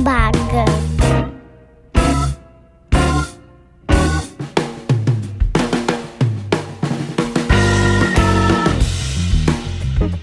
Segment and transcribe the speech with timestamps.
[0.00, 0.64] Baga.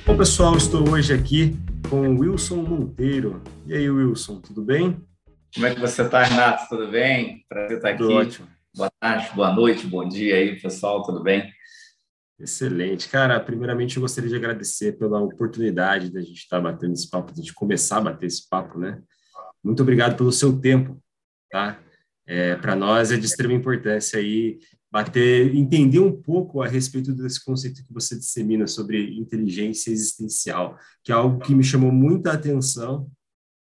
[0.05, 1.55] Bom, pessoal, estou hoje aqui
[1.87, 3.41] com o Wilson Monteiro.
[3.67, 4.99] E aí, Wilson, tudo bem?
[5.53, 6.67] Como é que você está, Renato?
[6.67, 7.45] Tudo bem?
[7.47, 7.99] Prazer estar aqui.
[7.99, 8.47] Tudo ótimo.
[8.75, 11.51] Boa tarde, boa noite, bom dia aí, pessoal, tudo bem?
[12.39, 13.07] Excelente.
[13.09, 17.53] Cara, primeiramente eu gostaria de agradecer pela oportunidade da gente estar batendo esse papo, de
[17.53, 19.01] começar a bater esse papo, né?
[19.63, 21.01] Muito obrigado pelo seu tempo,
[21.51, 21.79] tá?
[22.25, 24.59] É, Para nós é de extrema importância aí
[24.91, 31.11] bater, entender um pouco a respeito desse conceito que você dissemina sobre inteligência existencial, que
[31.11, 33.09] é algo que me chamou muita atenção,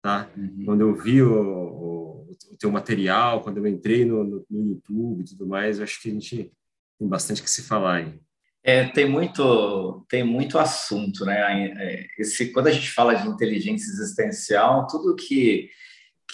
[0.02, 0.30] tá?
[0.38, 0.63] Uhum.
[0.66, 5.22] Quando eu vi o, o, o, teu material, quando eu entrei no, no, no YouTube
[5.22, 6.52] e tudo mais, eu acho que a gente
[6.99, 8.20] tem bastante que se falar aí.
[8.67, 11.71] É, tem muito tem muito assunto, né?
[11.80, 15.70] É, esse, quando a gente fala de inteligência existencial, tudo que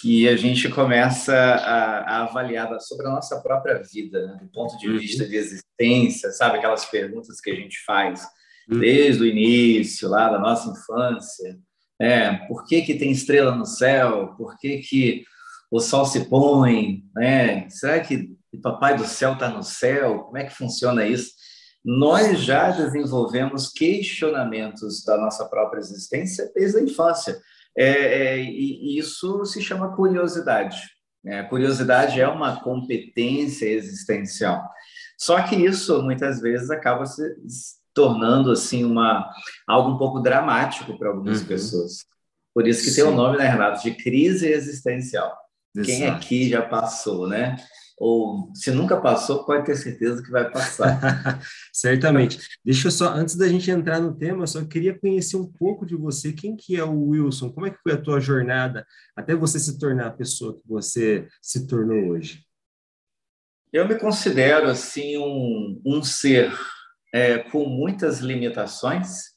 [0.02, 4.40] que a gente começa a, a avaliar sobre a nossa própria vida, né?
[4.42, 4.98] do ponto de uhum.
[4.98, 8.24] vista de existência, sabe aquelas perguntas que a gente faz
[8.68, 8.80] uhum.
[8.80, 11.56] desde o início, lá da nossa infância,
[12.00, 12.48] né?
[12.48, 14.34] Por que que tem estrela no céu?
[14.36, 15.24] Por que que
[15.70, 17.70] o sol se põe, né?
[17.70, 20.22] Será que o papai do céu está no céu?
[20.22, 21.43] Como é que funciona isso?
[21.84, 27.42] Nós já desenvolvemos questionamentos da nossa própria existência desde a infância.
[27.76, 30.78] É, é, e isso se chama curiosidade.
[31.24, 31.40] Né?
[31.40, 34.64] A curiosidade é uma competência existencial.
[35.18, 37.24] Só que isso muitas vezes acaba se
[37.94, 39.30] tornando assim uma
[39.68, 41.48] algo um pouco dramático para algumas uhum.
[41.48, 42.06] pessoas.
[42.54, 43.04] Por isso que Sim.
[43.04, 45.36] tem o nome, né, Renato, de crise existencial.
[45.76, 45.88] Exato.
[45.88, 47.56] Quem aqui já passou, né?
[47.98, 51.42] Ou se nunca passou, pode ter certeza que vai passar.
[51.72, 52.40] Certamente.
[52.64, 55.86] Deixa eu só, antes da gente entrar no tema, eu só queria conhecer um pouco
[55.86, 56.34] de você.
[56.34, 57.52] Quem que é o Wilson?
[57.52, 61.28] Como é que foi a tua jornada até você se tornar a pessoa que você
[61.42, 62.44] se tornou hoje?
[63.72, 66.54] Eu me considero, assim, um, um ser
[67.14, 69.34] é, com muitas limitações,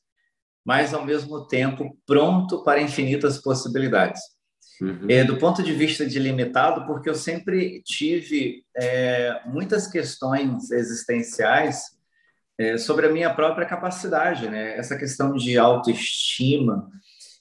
[0.64, 4.20] mas, ao mesmo tempo, pronto para infinitas possibilidades.
[4.80, 5.06] Uhum.
[5.08, 11.96] É, do ponto de vista de limitado, porque eu sempre tive é, muitas questões existenciais
[12.58, 14.76] é, sobre a minha própria capacidade, né?
[14.76, 16.90] Essa questão de autoestima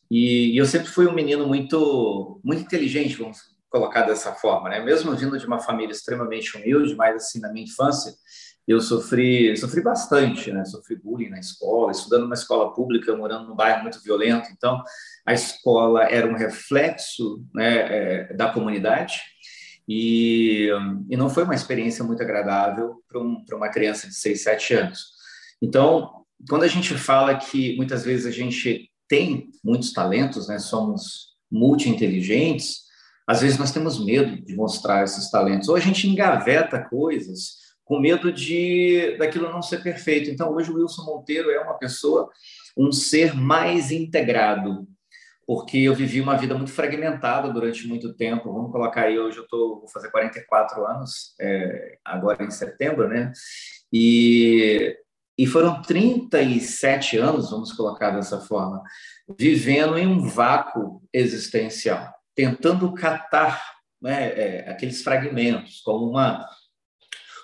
[0.09, 4.79] e, e, eu sempre fui um menino muito muito inteligente, vamos colocar dessa forma, né?
[4.79, 8.13] Mesmo vindo de uma família extremamente humilde, mas assim na minha infância
[8.67, 10.65] eu sofri sofri bastante, né?
[10.65, 14.81] Sofri bullying na escola, estudando numa escola pública, morando num bairro muito violento, então
[15.25, 19.21] a escola era um reflexo né, é, da comunidade
[19.87, 20.69] e,
[21.09, 24.99] e não foi uma experiência muito agradável para um, uma criança de 6, 7 anos.
[25.61, 31.35] Então, quando a gente fala que muitas vezes a gente tem muitos talentos, né, somos
[31.51, 32.85] multi-inteligentes,
[33.27, 37.99] às vezes nós temos medo de mostrar esses talentos, ou a gente engaveta coisas com
[37.99, 40.29] medo de daquilo não ser perfeito.
[40.29, 42.29] Então, hoje o Wilson Monteiro é uma pessoa,
[42.75, 44.87] um ser mais integrado,
[45.45, 48.51] porque eu vivi uma vida muito fragmentada durante muito tempo.
[48.51, 53.31] Vamos colocar aí, hoje eu tô, vou fazer 44 anos, é, agora em setembro, né?
[53.93, 54.97] E,
[55.37, 58.81] e foram 37 anos, vamos colocar dessa forma,
[59.39, 66.45] vivendo em um vácuo existencial, tentando catar né, é, aqueles fragmentos, como uma,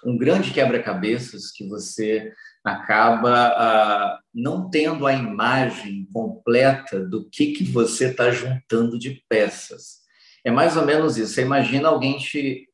[0.05, 2.31] um grande quebra-cabeças que você
[2.63, 10.01] acaba ah, não tendo a imagem completa do que, que você está juntando de peças.
[10.43, 11.33] É mais ou menos isso.
[11.33, 12.67] Você imagina alguém te,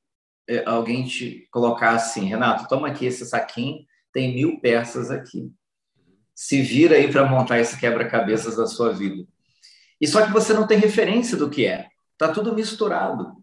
[0.47, 5.51] é, alguém te colocar assim, Renato, toma aqui esse saquinho, tem mil peças aqui.
[6.35, 9.25] Se vira aí para montar esse quebra-cabeças da sua vida.
[9.99, 11.87] E só que você não tem referência do que é.
[12.13, 13.35] Está tudo misturado.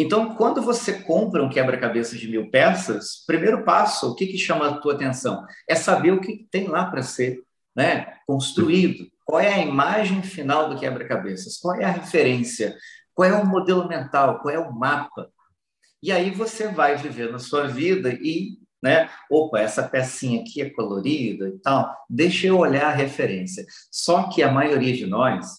[0.00, 4.68] Então, quando você compra um quebra-cabeças de mil peças, primeiro passo, o que, que chama
[4.68, 5.44] a tua atenção?
[5.68, 7.42] É saber o que tem lá para ser
[7.74, 9.08] né, construído.
[9.24, 11.58] Qual é a imagem final do quebra-cabeças?
[11.58, 12.76] Qual é a referência?
[13.12, 14.38] Qual é o modelo mental?
[14.38, 15.28] Qual é o mapa?
[16.00, 20.70] E aí você vai viver na sua vida e, né, opa, essa pecinha aqui é
[20.70, 23.66] colorida e tal, deixa eu olhar a referência.
[23.90, 25.58] Só que a maioria de nós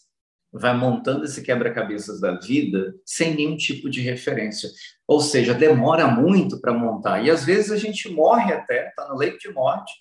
[0.51, 4.69] vai montando esse quebra-cabeças da vida sem nenhum tipo de referência.
[5.07, 7.24] Ou seja, demora muito para montar.
[7.24, 9.92] E às vezes a gente morre até, está no leito de morte,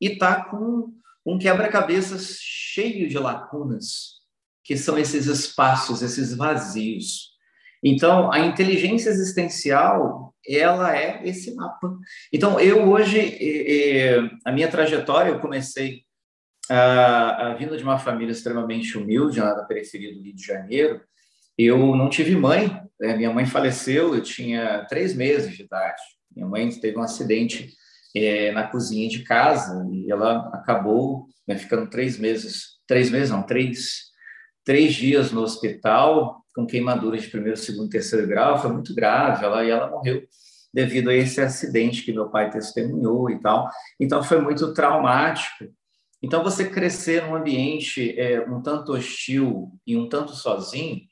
[0.00, 0.92] e está com
[1.24, 4.20] um quebra-cabeças cheio de lacunas,
[4.62, 7.32] que são esses espaços, esses vazios.
[7.82, 11.96] Então, a inteligência existencial, ela é esse mapa.
[12.32, 13.38] Então, eu hoje,
[14.44, 16.02] a minha trajetória, eu comecei
[16.70, 21.00] uh, vindo de uma família extremamente humilde, lá da periferia do Rio de Janeiro,
[21.56, 22.80] eu não tive mãe.
[23.00, 23.16] Né?
[23.16, 26.02] Minha mãe faleceu, eu tinha três meses de idade.
[26.34, 27.72] Minha mãe teve um acidente
[28.14, 33.42] é, na cozinha de casa e ela acabou né, ficando três meses, três meses não,
[33.42, 34.04] três,
[34.64, 38.60] três dias no hospital com queimaduras de primeiro, segundo, terceiro grau.
[38.60, 39.44] Foi muito grave.
[39.44, 40.22] Ela e ela morreu
[40.72, 43.68] devido a esse acidente que meu pai testemunhou e tal.
[43.98, 45.64] Então foi muito traumático.
[46.24, 51.02] Então você crescer num ambiente é, um tanto hostil e um tanto sozinho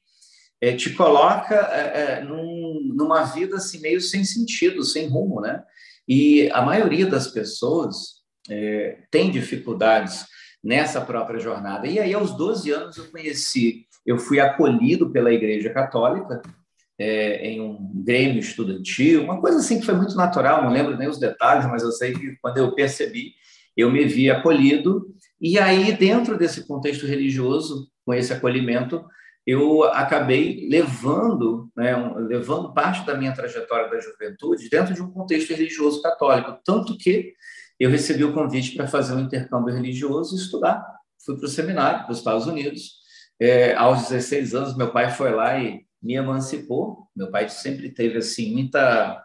[0.59, 5.62] é, te coloca é, é, num, numa vida assim meio sem sentido, sem rumo, né?
[6.09, 10.25] E a maioria das pessoas é, tem dificuldades
[10.64, 11.87] nessa própria jornada.
[11.87, 16.41] E aí, aos 12 anos, eu conheci, eu fui acolhido pela Igreja Católica
[16.99, 21.09] é, em um grêmio estudantil, uma coisa assim que foi muito natural, não lembro nem
[21.09, 23.35] os detalhes, mas eu sei que quando eu percebi,
[23.77, 25.07] eu me vi acolhido.
[25.41, 29.05] E aí, dentro desse contexto religioso, com esse acolhimento,
[29.47, 31.95] eu acabei levando, né,
[32.29, 37.33] levando parte da minha trajetória da juventude dentro de um contexto religioso católico, tanto que
[37.79, 40.85] eu recebi o convite para fazer um intercâmbio religioso e estudar.
[41.25, 43.03] Fui para o seminário, para os Estados Unidos.
[43.41, 47.09] É, aos 16 anos, meu pai foi lá e me emancipou.
[47.15, 49.25] Meu pai sempre teve assim muita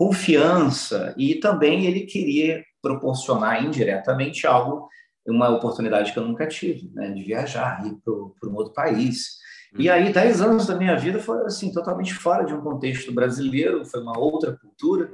[0.00, 4.88] confiança e também ele queria proporcionar indiretamente algo,
[5.28, 9.36] uma oportunidade que eu nunca tive, né, de viajar, ir para um outro país.
[9.78, 9.94] E uhum.
[9.94, 14.00] aí, dez anos da minha vida foram assim, totalmente fora de um contexto brasileiro, foi
[14.00, 15.12] uma outra cultura,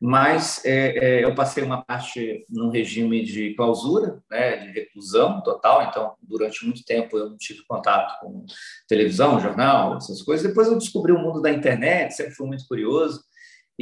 [0.00, 5.82] mas é, é, eu passei uma parte num regime de clausura, né, de reclusão total,
[5.82, 8.46] então, durante muito tempo eu não tive contato com
[8.86, 10.46] televisão, jornal, essas coisas.
[10.46, 13.28] Depois eu descobri o mundo da internet, sempre fui muito curioso,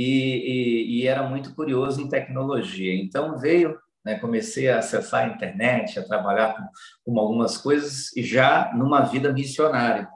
[0.01, 2.95] e, e, e era muito curioso em tecnologia.
[2.95, 3.77] Então, veio
[4.09, 4.19] né?
[4.19, 6.63] Comecei a acessar a internet, a trabalhar com,
[7.05, 10.09] com algumas coisas e já numa vida missionária,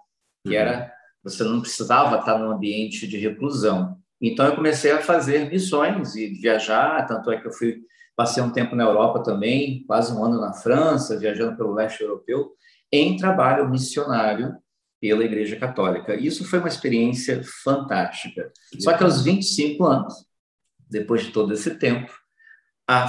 [0.46, 0.58] que uhum.
[0.58, 0.92] era
[1.22, 3.96] você não precisava estar num ambiente de reclusão.
[4.20, 7.80] Então eu comecei a fazer missões e viajar, tanto é que eu fui
[8.16, 12.52] passei um tempo na Europa também, quase um ano na França, viajando pelo leste europeu,
[12.90, 14.56] em trabalho missionário
[15.02, 16.14] pela Igreja Católica.
[16.14, 18.50] Isso foi uma experiência fantástica.
[18.80, 20.14] Só que aos 25 anos,
[20.88, 22.10] depois de todo esse tempo,
[22.88, 23.06] a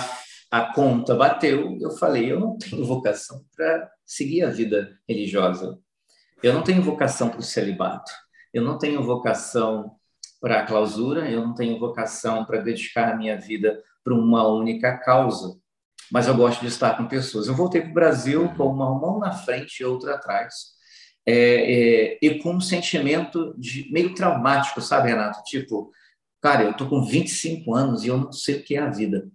[0.54, 5.80] a conta bateu, eu falei, eu não tenho vocação para seguir a vida religiosa.
[6.44, 8.12] Eu não tenho vocação para o celibato.
[8.54, 9.96] Eu não tenho vocação
[10.40, 14.96] para a clausura, eu não tenho vocação para dedicar a minha vida para uma única
[15.00, 15.58] causa.
[16.12, 17.48] Mas eu gosto de estar com pessoas.
[17.48, 20.73] Eu voltei para o Brasil com uma mão na frente e outra atrás.
[21.26, 25.42] É, é, e com um sentimento de meio traumático, sabe, Renato?
[25.44, 25.92] Tipo,
[26.42, 29.30] cara, eu tô com 25 anos e eu não sei o que é a vida.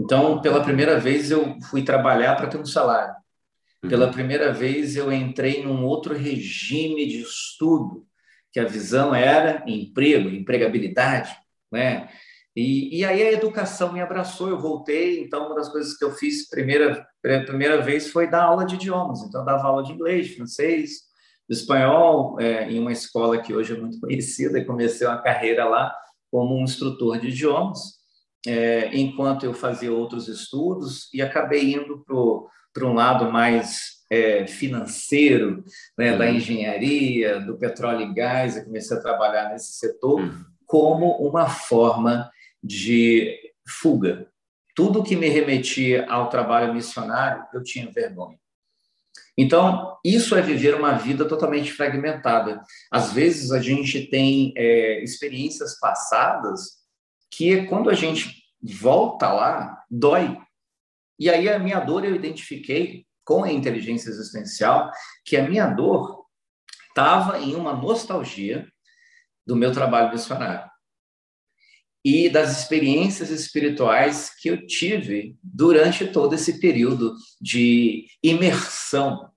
[0.00, 3.14] Então, pela primeira vez, eu fui trabalhar para ter um salário.
[3.80, 4.12] Pela uhum.
[4.12, 8.06] primeira vez, eu entrei num outro regime de estudo,
[8.52, 11.36] que a visão era emprego, empregabilidade,
[11.70, 12.08] né?
[12.56, 16.10] E, e aí a educação me abraçou, eu voltei, então uma das coisas que eu
[16.10, 17.06] fiz primeira
[17.46, 19.20] primeira vez foi dar aula de idiomas.
[19.22, 20.90] Então, eu dava aula de inglês, francês,
[21.48, 25.94] espanhol, é, em uma escola que hoje é muito conhecida, e comecei uma carreira lá
[26.30, 27.98] como um instrutor de idiomas
[28.46, 32.04] é, enquanto eu fazia outros estudos e acabei indo
[32.72, 35.64] para um lado mais é, financeiro,
[35.98, 36.18] né, uhum.
[36.18, 40.44] da engenharia, do petróleo e gás, e comecei a trabalhar nesse setor uhum.
[40.66, 42.30] como uma forma
[42.62, 44.28] de fuga.
[44.74, 48.38] Tudo que me remetia ao trabalho missionário, eu tinha vergonha.
[49.36, 52.60] Então, isso é viver uma vida totalmente fragmentada.
[52.90, 56.78] Às vezes, a gente tem é, experiências passadas
[57.30, 60.36] que quando a gente volta lá, dói.
[61.18, 64.90] E aí a minha dor eu identifiquei com a inteligência existencial
[65.24, 66.24] que a minha dor
[66.88, 68.66] estava em uma nostalgia
[69.46, 70.68] do meu trabalho missionário
[72.04, 79.30] e das experiências espirituais que eu tive durante todo esse período de imersão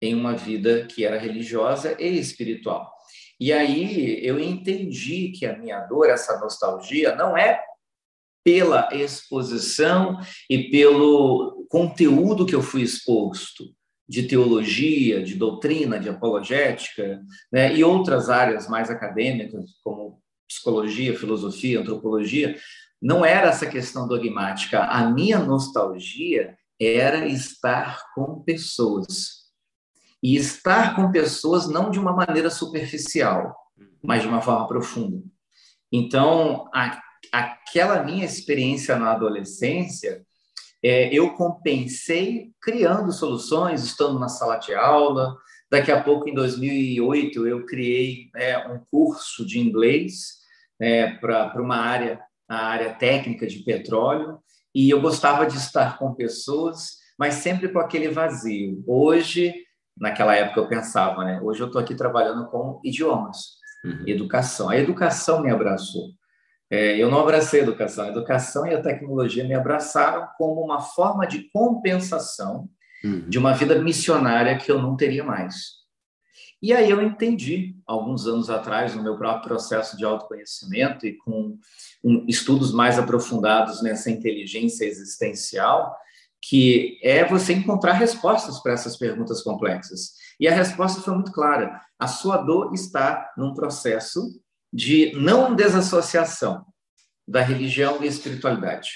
[0.00, 2.92] em uma vida que era religiosa e espiritual.
[3.40, 7.60] E aí eu entendi que a minha dor, essa nostalgia, não é
[8.44, 13.64] pela exposição e pelo conteúdo que eu fui exposto
[14.08, 20.21] de teologia, de doutrina, de apologética, né, e outras áreas mais acadêmicas, como
[20.52, 22.56] psicologia, filosofia, antropologia,
[23.00, 24.84] não era essa questão dogmática.
[24.84, 29.42] A minha nostalgia era estar com pessoas
[30.22, 33.56] e estar com pessoas não de uma maneira superficial,
[34.02, 35.22] mas de uma forma profunda.
[35.90, 37.00] Então, a,
[37.32, 40.24] aquela minha experiência na adolescência,
[40.82, 45.36] é, eu compensei criando soluções, estando na sala de aula,
[45.72, 50.41] Daqui a pouco, em 2008, eu criei é, um curso de inglês
[50.82, 54.40] é, para uma área, a área técnica de petróleo,
[54.74, 58.82] e eu gostava de estar com pessoas, mas sempre com aquele vazio.
[58.84, 59.54] Hoje,
[59.96, 61.40] naquela época eu pensava, né?
[61.40, 64.02] Hoje eu estou aqui trabalhando com idiomas, uhum.
[64.08, 64.70] educação.
[64.70, 66.10] A educação me abraçou.
[66.68, 68.06] É, eu não abracei a educação.
[68.06, 72.68] A educação e a tecnologia me abraçaram como uma forma de compensação
[73.04, 73.28] uhum.
[73.28, 75.81] de uma vida missionária que eu não teria mais.
[76.62, 81.58] E aí eu entendi, alguns anos atrás, no meu próprio processo de autoconhecimento e com
[82.28, 85.96] estudos mais aprofundados nessa inteligência existencial,
[86.40, 90.12] que é você encontrar respostas para essas perguntas complexas.
[90.38, 94.40] E a resposta foi muito clara: a sua dor está num processo
[94.72, 96.64] de não desassociação
[97.26, 98.90] da religião e espiritualidade.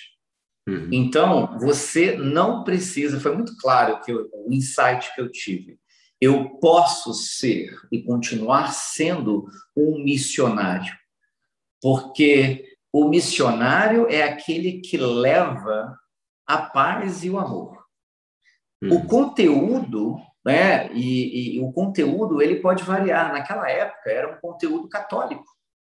[0.69, 0.89] Uhum.
[0.91, 5.79] Então, você não precisa, foi muito claro que eu, o insight que eu tive.
[6.21, 9.47] Eu posso ser e continuar sendo
[9.77, 10.95] um missionário,
[11.81, 15.99] porque o missionário é aquele que leva
[16.47, 17.85] a paz e o amor.
[18.83, 18.95] Hum.
[18.95, 23.33] O conteúdo, né, e, e, o conteúdo ele pode variar.
[23.33, 25.45] Naquela época era um conteúdo católico.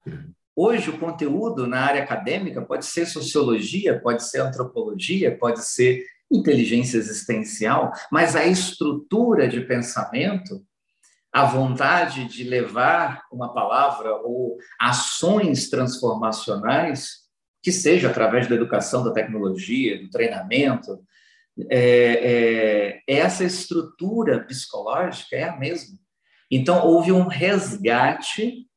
[0.07, 0.31] Hum.
[0.55, 6.97] Hoje o conteúdo na área acadêmica pode ser sociologia, pode ser antropologia, pode ser inteligência
[6.97, 10.65] existencial, mas a estrutura de pensamento,
[11.31, 17.27] a vontade de levar uma palavra ou ações transformacionais
[17.61, 20.99] que seja através da educação, da tecnologia, do treinamento,
[21.69, 25.97] é, é, essa estrutura psicológica é a mesma.
[26.49, 28.67] Então, houve um resgate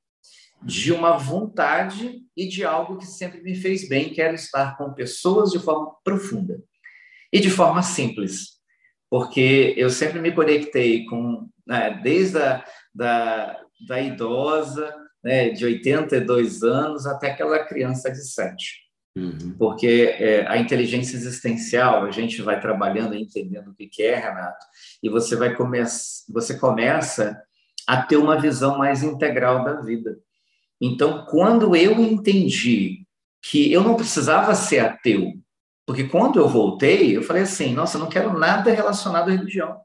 [0.62, 4.92] de uma vontade e de algo que sempre me fez bem, que era estar com
[4.92, 6.61] pessoas de forma profunda
[7.32, 8.58] e de forma simples,
[9.08, 16.62] porque eu sempre me conectei com, né, desde a da, da idosa né, de 82
[16.62, 18.90] anos até aquela criança de 7.
[19.16, 19.56] Uhum.
[19.58, 24.64] Porque é, a inteligência existencial, a gente vai trabalhando e entendendo o que é, Renato,
[25.02, 27.40] e você vai começar, você começa
[27.87, 30.18] a ter uma visão mais integral da vida.
[30.80, 33.04] Então, quando eu entendi
[33.42, 35.32] que eu não precisava ser ateu,
[35.90, 39.80] porque quando eu voltei, eu falei assim: nossa, eu não quero nada relacionado à religião.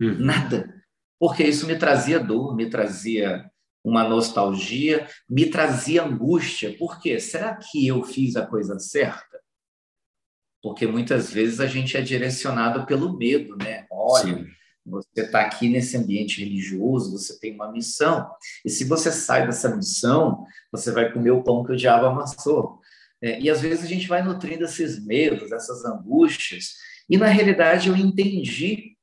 [0.00, 0.16] Uhum.
[0.18, 0.82] Nada.
[1.18, 3.44] Porque isso me trazia dor, me trazia
[3.84, 6.74] uma nostalgia, me trazia angústia.
[6.78, 7.20] Por quê?
[7.20, 9.38] Será que eu fiz a coisa certa?
[10.62, 13.84] Porque muitas vezes a gente é direcionado pelo medo, né?
[13.90, 14.46] Olha, Sim.
[14.86, 18.30] você está aqui nesse ambiente religioso, você tem uma missão.
[18.64, 22.79] E se você sai dessa missão, você vai comer o pão que o diabo amassou.
[23.22, 26.74] É, e às vezes a gente vai nutrindo esses medos, essas angústias.
[27.08, 28.96] E na realidade eu entendi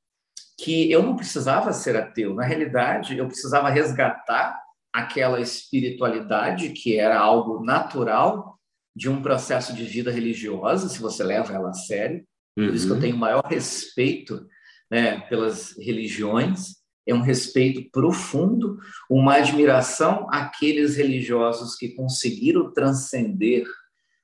[0.59, 2.33] que eu não precisava ser ateu.
[2.33, 4.59] Na realidade, eu precisava resgatar
[4.91, 8.57] aquela espiritualidade que era algo natural
[8.95, 12.25] de um processo de vida religiosa, se você leva ela a sério.
[12.55, 12.73] Por uhum.
[12.73, 13.01] isso que eu uhum.
[13.01, 14.47] tenho maior respeito
[14.89, 23.65] né, pelas religiões, é um respeito profundo, uma admiração àqueles religiosos que conseguiram transcender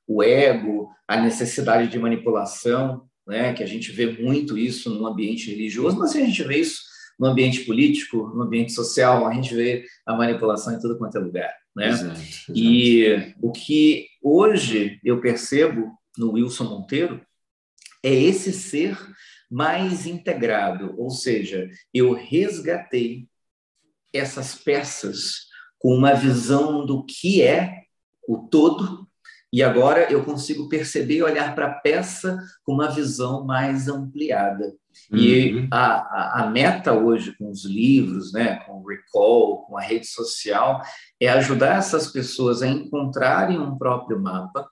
[0.08, 5.50] o ego, a necessidade de manipulação, né, que a gente vê muito isso no ambiente
[5.50, 6.82] religioso, mas a gente vê isso
[7.20, 11.22] no ambiente político, no ambiente social, a gente vê a manipulação em todo quanto é
[11.22, 11.54] lugar.
[11.76, 11.90] Né?
[11.90, 12.54] Exato, exato.
[12.54, 17.22] E o que hoje eu percebo no Wilson Monteiro
[18.04, 18.98] é esse ser
[19.50, 23.28] mais integrado, ou seja, eu resgatei
[24.12, 27.84] essas peças com uma visão do que é
[28.28, 29.08] o todo
[29.54, 34.74] e agora eu consigo perceber e olhar para a peça com uma visão mais ampliada.
[35.12, 35.20] Uhum.
[35.20, 40.08] E a, a, meta hoje com os livros, né, com o Recall, com a rede
[40.08, 40.82] social,
[41.22, 44.68] é ajudar essas pessoas a encontrarem um próprio mapa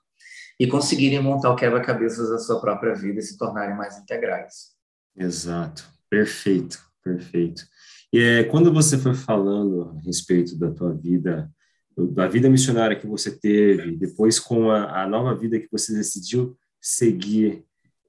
[0.58, 4.72] e conseguirem montar o quebra-cabeças da sua própria vida e se tornarem mais integrais.
[5.16, 7.62] Exato, perfeito, perfeito.
[8.12, 11.48] E é, quando você foi falando a respeito da tua vida,
[11.96, 16.56] da vida missionária que você teve, depois com a, a nova vida que você decidiu
[16.80, 17.64] seguir,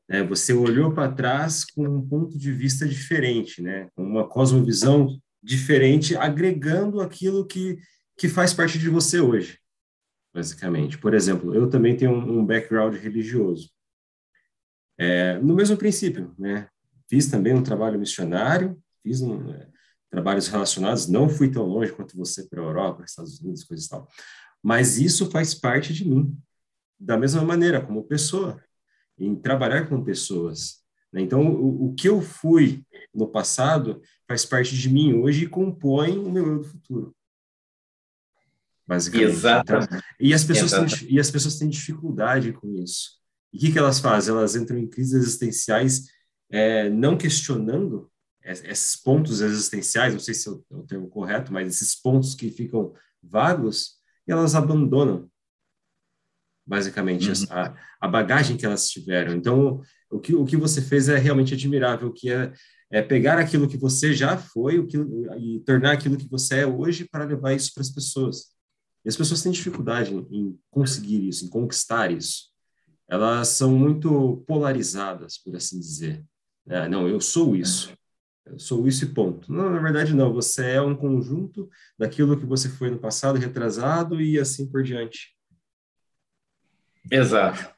[0.09, 3.89] é, você olhou para trás com um ponto de vista diferente, né?
[3.95, 7.77] uma cosmovisão diferente, agregando aquilo que,
[8.17, 9.59] que faz parte de você hoje,
[10.33, 10.97] basicamente.
[10.97, 13.69] Por exemplo, eu também tenho um, um background religioso.
[14.97, 16.69] É, no mesmo princípio, né?
[17.09, 19.67] Fiz também um trabalho missionário, fiz um, é,
[20.13, 23.89] trabalhos relacionados, não fui tão longe quanto você para a Europa, Estados Unidos, coisas e
[23.89, 24.07] tal.
[24.61, 26.37] Mas isso faz parte de mim,
[26.99, 28.63] da mesma maneira, como pessoa
[29.17, 30.83] em trabalhar com pessoas.
[31.11, 31.21] Né?
[31.21, 36.15] Então, o, o, que eu fui no passado faz parte de mim hoje e compõe
[36.19, 37.15] o meu eu do futuro.
[38.85, 39.31] Basicamente.
[39.31, 39.73] Exato.
[39.73, 43.19] Então, e, as pessoas têm, e as pessoas têm dificuldade com isso.
[43.51, 44.31] E o que, que elas fazem?
[44.35, 46.03] Elas entram em crises existenciais
[46.51, 48.11] é, não questionando
[48.43, 52.93] esses pontos existenciais, não sei se é o termo correto, mas esses pontos que ficam
[53.21, 53.93] vagos,
[54.27, 55.29] e elas abandonam,
[56.65, 57.45] basicamente, uhum.
[57.49, 59.33] a, a, bagagem que elas tiveram.
[59.33, 62.53] Então, o que, o que você fez é realmente admirável, que é,
[62.91, 64.97] é pegar aquilo que você já foi o que,
[65.39, 68.53] e tornar aquilo que você é hoje para levar isso para as pessoas.
[69.05, 72.53] E as pessoas têm dificuldade em, em conseguir isso, em conquistar isso.
[73.09, 76.23] Elas são muito polarizadas, por assim dizer.
[76.67, 77.93] É, não, eu sou isso.
[78.45, 79.51] Eu sou isso e ponto.
[79.51, 80.33] Não, na verdade, não.
[80.33, 85.35] Você é um conjunto daquilo que você foi no passado, retrasado e assim por diante.
[87.09, 87.73] Exato.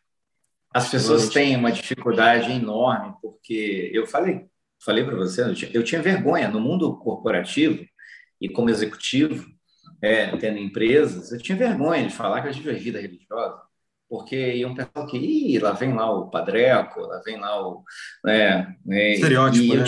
[0.73, 4.45] As pessoas têm uma dificuldade enorme, porque eu falei,
[4.83, 5.41] falei para você,
[5.73, 7.85] eu tinha vergonha no mundo corporativo
[8.41, 9.47] e como executivo,
[10.01, 13.65] é, tendo empresas, eu tinha vergonha de falar que eu tive vida religiosa
[14.07, 17.83] porque iam pensar que Ih, lá vem lá o padreco, lá vem lá o.
[18.23, 19.83] Né, né, Estereótipo, e, né?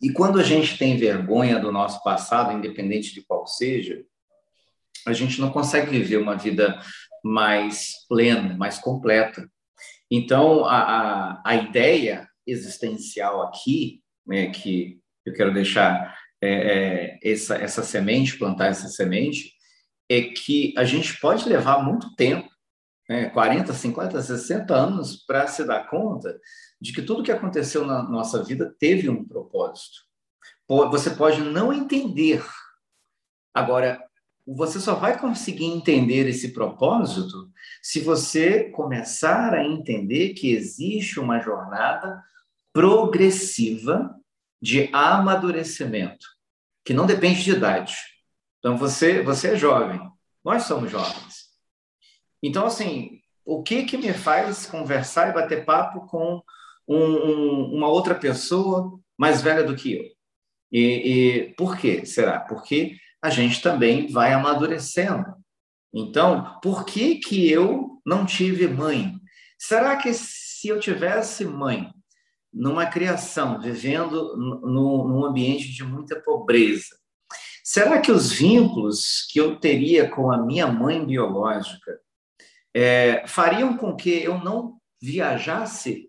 [0.00, 4.04] E quando a gente tem vergonha do nosso passado, independente de qual seja,
[5.06, 6.80] a gente não consegue viver uma vida
[7.24, 9.48] mais plena, mais completa.
[10.10, 17.56] Então, a, a, a ideia existencial aqui, né, que eu quero deixar é, é, essa,
[17.56, 19.52] essa semente, plantar essa semente,
[20.08, 22.47] é que a gente pode levar muito tempo,
[23.08, 26.38] né, 40, 50, 60 anos, para se dar conta
[26.80, 30.06] de que tudo que aconteceu na nossa vida teve um propósito.
[30.68, 32.44] Você pode não entender.
[33.54, 34.04] Agora,
[34.46, 37.50] você só vai conseguir entender esse propósito
[37.82, 42.22] se você começar a entender que existe uma jornada
[42.72, 44.14] progressiva
[44.60, 46.26] de amadurecimento,
[46.84, 47.96] que não depende de idade.
[48.58, 50.00] Então, você, você é jovem,
[50.44, 51.47] nós somos jovens.
[52.42, 56.42] Então, assim, o que, que me faz conversar e bater papo com
[56.86, 60.04] um, um, uma outra pessoa mais velha do que eu?
[60.70, 62.04] E, e por quê?
[62.04, 62.40] Será?
[62.40, 65.34] Porque a gente também vai amadurecendo.
[65.92, 69.14] Então, por que, que eu não tive mãe?
[69.58, 71.90] Será que se eu tivesse mãe,
[72.52, 76.98] numa criação, vivendo num ambiente de muita pobreza,
[77.70, 82.00] Será que os vínculos que eu teria com a minha mãe biológica
[82.74, 86.08] é, fariam com que eu não viajasse,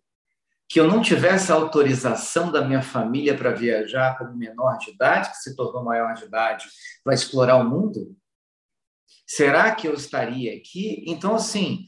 [0.67, 5.38] que eu não tivesse autorização da minha família para viajar como menor de idade, que
[5.38, 6.67] se tornou maior de idade,
[7.04, 8.15] para explorar o mundo?
[9.26, 11.04] Será que eu estaria aqui?
[11.08, 11.86] Então, assim,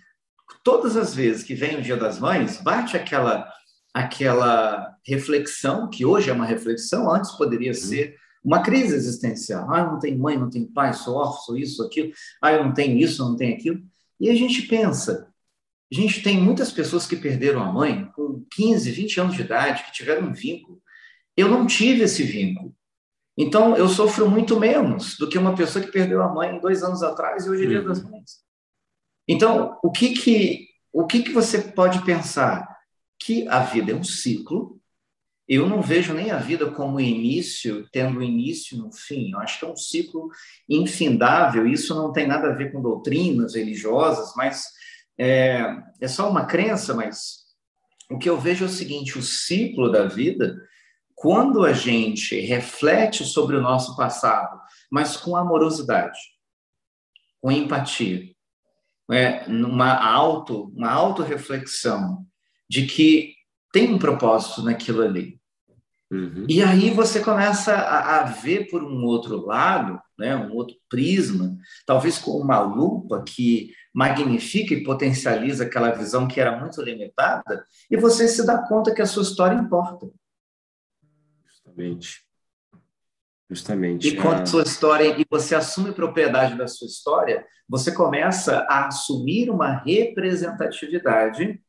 [0.63, 3.51] todas as vezes que vem o Dia das Mães, bate aquela
[3.93, 7.77] aquela reflexão, que hoje é uma reflexão, antes poderia uhum.
[7.77, 9.71] ser uma crise existencial.
[9.71, 12.12] Ah, não tem mãe, não tem pai, sou órfão, sou isso, sou aquilo.
[12.41, 13.81] Ah, eu não tenho isso, não tenho aquilo.
[14.21, 15.34] E a gente pensa,
[15.91, 19.84] a gente tem muitas pessoas que perderam a mãe com 15, 20 anos de idade,
[19.84, 20.79] que tiveram um vínculo.
[21.36, 22.75] Eu não tive esse vínculo.
[23.36, 27.01] Então, eu sofro muito menos do que uma pessoa que perdeu a mãe dois anos
[27.01, 28.12] atrás e hoje é dia das uhum.
[28.12, 28.43] mães.
[29.27, 32.67] Então, o que que, o que que você pode pensar?
[33.19, 34.79] Que a vida é um ciclo
[35.53, 39.31] eu não vejo nem a vida como início, tendo início no fim.
[39.33, 40.29] Eu acho que é um ciclo
[40.69, 41.67] infindável.
[41.67, 44.63] Isso não tem nada a ver com doutrinas religiosas, mas
[45.19, 45.61] é,
[45.99, 46.93] é só uma crença.
[46.93, 47.47] Mas
[48.09, 50.55] o que eu vejo é o seguinte: o ciclo da vida,
[51.13, 54.57] quando a gente reflete sobre o nosso passado,
[54.89, 56.17] mas com amorosidade,
[57.41, 58.23] com empatia,
[59.11, 62.25] é, numa auto, uma autorreflexão
[62.69, 63.35] de que
[63.73, 65.40] tem um propósito naquilo ali.
[66.12, 66.45] Uhum.
[66.50, 71.58] E aí você começa a, a, ver por um outro lado, né, um outro prisma,
[71.86, 77.95] talvez com uma lupa que magnifica e potencializa aquela visão que era muito limitada, e
[77.95, 80.10] você se dá conta que a sua história importa.
[81.45, 82.26] Justamente.
[83.50, 84.08] Justamente.
[84.10, 88.88] E quando a sua história e você assume propriedade da sua história, você começa a
[88.88, 91.62] assumir uma representatividade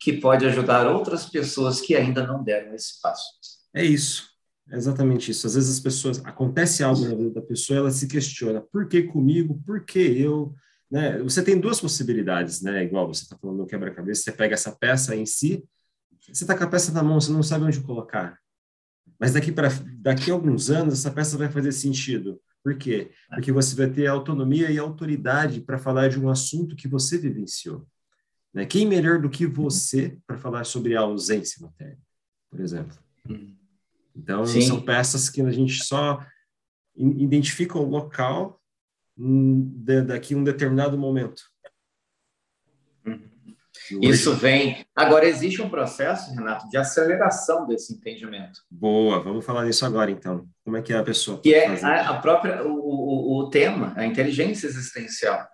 [0.00, 3.61] que pode ajudar outras pessoas que ainda não deram esse passo.
[3.74, 4.32] É isso.
[4.70, 5.46] É exatamente isso.
[5.46, 9.02] Às vezes as pessoas acontece algo na vida da pessoa, ela se questiona: por que
[9.02, 9.60] comigo?
[9.66, 10.54] Por que eu?
[10.90, 11.18] Né?
[11.22, 12.84] Você tem duas possibilidades, né?
[12.84, 15.64] Igual você está falando no quebra-cabeça, você pega essa peça em si,
[16.20, 18.38] você está com a peça na mão, você não sabe onde colocar.
[19.18, 22.40] Mas daqui para daqui a alguns anos essa peça vai fazer sentido.
[22.62, 23.10] Por quê?
[23.28, 27.86] Porque você vai ter autonomia e autoridade para falar de um assunto que você vivenciou.
[28.54, 28.64] Né?
[28.64, 31.98] Quem melhor do que você para falar sobre a ausência matéria,
[32.50, 32.96] por exemplo?
[34.14, 34.60] Então, Sim.
[34.62, 36.24] são peças que a gente só
[36.96, 38.60] identifica o local
[40.06, 41.42] daqui a um determinado momento.
[44.00, 44.86] Isso vem.
[44.94, 48.60] Agora, existe um processo, Renato, de aceleração desse entendimento.
[48.70, 50.46] Boa, vamos falar disso agora, então.
[50.64, 51.40] Como é que é a pessoa?
[51.40, 55.46] Que é a, a, própria, o, o, o, tema, a inteligência existencial.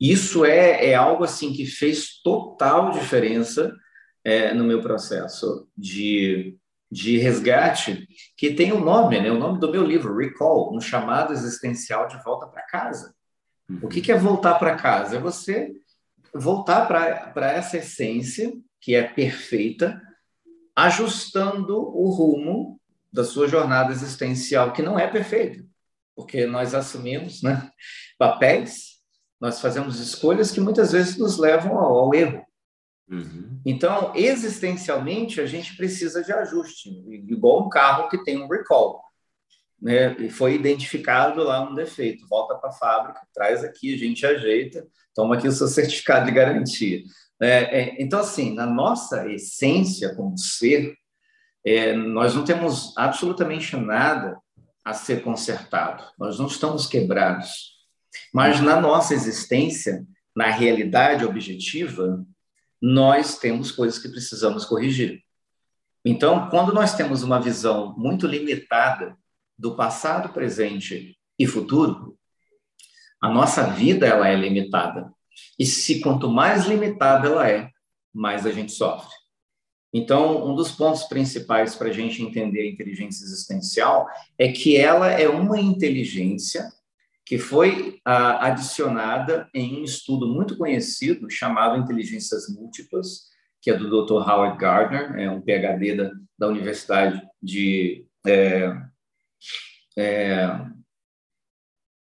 [0.00, 3.74] Isso é, é algo assim que fez total diferença
[4.22, 6.56] é, no meu processo de,
[6.94, 9.28] de resgate, que tem o um nome, né?
[9.28, 13.12] O nome do meu livro, Recall, um chamado existencial de volta para casa.
[13.82, 15.16] O que, que é voltar para casa?
[15.16, 15.72] É você
[16.32, 20.00] voltar para essa essência que é perfeita,
[20.76, 22.80] ajustando o rumo
[23.12, 25.64] da sua jornada existencial, que não é perfeita,
[26.14, 27.70] porque nós assumimos né,
[28.16, 29.00] papéis,
[29.40, 32.44] nós fazemos escolhas que muitas vezes nos levam ao, ao erro.
[33.08, 33.60] Uhum.
[33.64, 39.02] Então, existencialmente, a gente precisa de ajuste, igual um carro que tem um recall.
[39.80, 40.16] Né?
[40.18, 44.86] E foi identificado lá um defeito, volta para a fábrica, traz aqui, a gente ajeita,
[45.14, 47.02] toma aqui o seu certificado de garantia.
[47.40, 50.94] É, é, então, assim, na nossa essência como ser,
[51.64, 54.38] é, nós não temos absolutamente nada
[54.84, 57.74] a ser consertado, nós não estamos quebrados.
[58.32, 62.24] Mas na nossa existência, na realidade objetiva,
[62.86, 65.24] nós temos coisas que precisamos corrigir.
[66.04, 69.16] Então, quando nós temos uma visão muito limitada
[69.58, 72.18] do passado, presente e futuro,
[73.22, 75.10] a nossa vida ela é limitada.
[75.58, 77.70] E se quanto mais limitada ela é,
[78.12, 79.14] mais a gente sofre.
[79.90, 85.10] Então, um dos pontos principais para a gente entender a inteligência existencial é que ela
[85.10, 86.70] é uma inteligência
[87.26, 93.28] que foi ah, adicionada em um estudo muito conhecido chamado Inteligências Múltiplas,
[93.62, 94.28] que é do Dr.
[94.28, 98.74] Howard Gardner, é um PhD da, da Universidade de é,
[99.96, 100.46] é,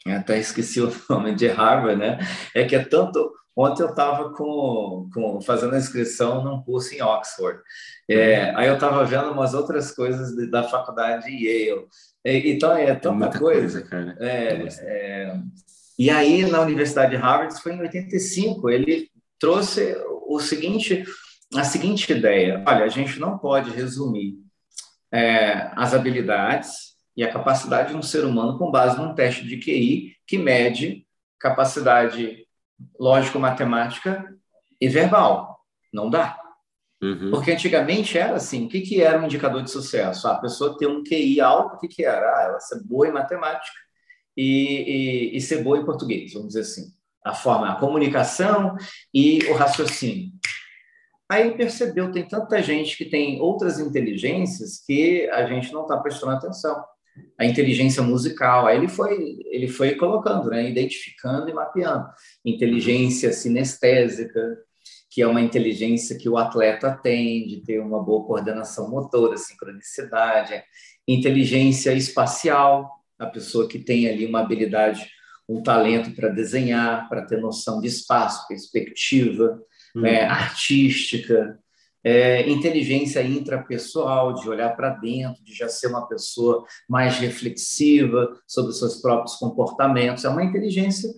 [0.05, 2.19] até esqueci o nome de Harvard, né?
[2.53, 3.33] É que é tanto.
[3.55, 7.59] Ontem eu estava com, com, fazendo a inscrição num curso em Oxford.
[8.07, 11.87] É, aí eu estava vendo umas outras coisas da faculdade de Yale.
[12.27, 13.79] É, então é tanta é coisa.
[13.79, 13.81] coisa.
[13.83, 14.17] cara.
[14.19, 15.39] É, é,
[15.97, 19.09] e aí na Universidade de Harvard, isso foi em 85, ele
[19.39, 19.95] trouxe
[20.27, 21.05] o seguinte,
[21.55, 24.35] a seguinte ideia: olha, a gente não pode resumir
[25.09, 29.57] é, as habilidades e a capacidade de um ser humano com base num teste de
[29.57, 31.07] QI que mede
[31.39, 32.45] capacidade
[32.99, 34.35] lógico-matemática
[34.81, 35.61] e verbal.
[35.93, 36.37] Não dá.
[37.01, 37.29] Uhum.
[37.29, 40.27] Porque antigamente era assim, o que, que era um indicador de sucesso?
[40.27, 42.25] Ah, a pessoa ter um QI alto, o que, que era?
[42.25, 43.77] Ah, ela ser boa em matemática
[44.35, 46.93] e, e, e ser boa em português, vamos dizer assim.
[47.23, 48.75] A forma, a comunicação
[49.13, 50.31] e o raciocínio.
[51.29, 56.31] Aí percebeu, tem tanta gente que tem outras inteligências que a gente não está prestando
[56.31, 56.83] atenção
[57.37, 58.65] a inteligência musical.
[58.65, 62.07] Aí ele foi, ele foi colocando, né, identificando e mapeando.
[62.45, 64.57] Inteligência sinestésica,
[65.17, 70.61] que é uma inteligência que o atleta tem, de ter uma boa coordenação motora, sincronicidade.
[71.07, 75.09] Inteligência espacial, a pessoa que tem ali uma habilidade,
[75.49, 79.59] um talento para desenhar, para ter noção de espaço, perspectiva,
[79.95, 80.05] hum.
[80.05, 81.57] é, artística
[82.03, 88.69] é, inteligência intrapessoal, de olhar para dentro, de já ser uma pessoa mais reflexiva sobre
[88.69, 90.23] os seus próprios comportamentos.
[90.23, 91.09] É uma inteligência.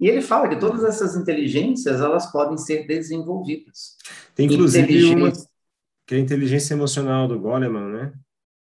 [0.00, 3.96] E ele fala que todas essas inteligências elas podem ser desenvolvidas.
[4.34, 5.32] Tem inclusive uma
[6.06, 8.12] que é a inteligência emocional do Goleman, né?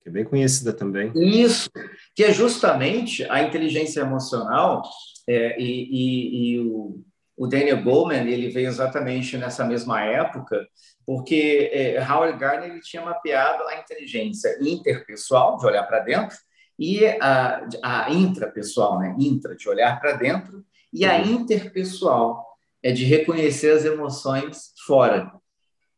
[0.01, 1.13] Que é bem conhecida também.
[1.15, 1.69] Isso,
[2.15, 4.83] que é justamente a inteligência emocional
[5.29, 7.03] é, e, e, e o,
[7.37, 10.65] o Daniel Goleman ele veio exatamente nessa mesma época
[11.07, 16.37] porque é, Howard Gardner ele tinha mapeado a inteligência interpessoal, de olhar para dentro,
[16.79, 19.15] e a, a intrapessoal, né?
[19.19, 22.47] intra, de olhar para dentro, e a interpessoal,
[22.83, 25.33] é de reconhecer as emoções fora.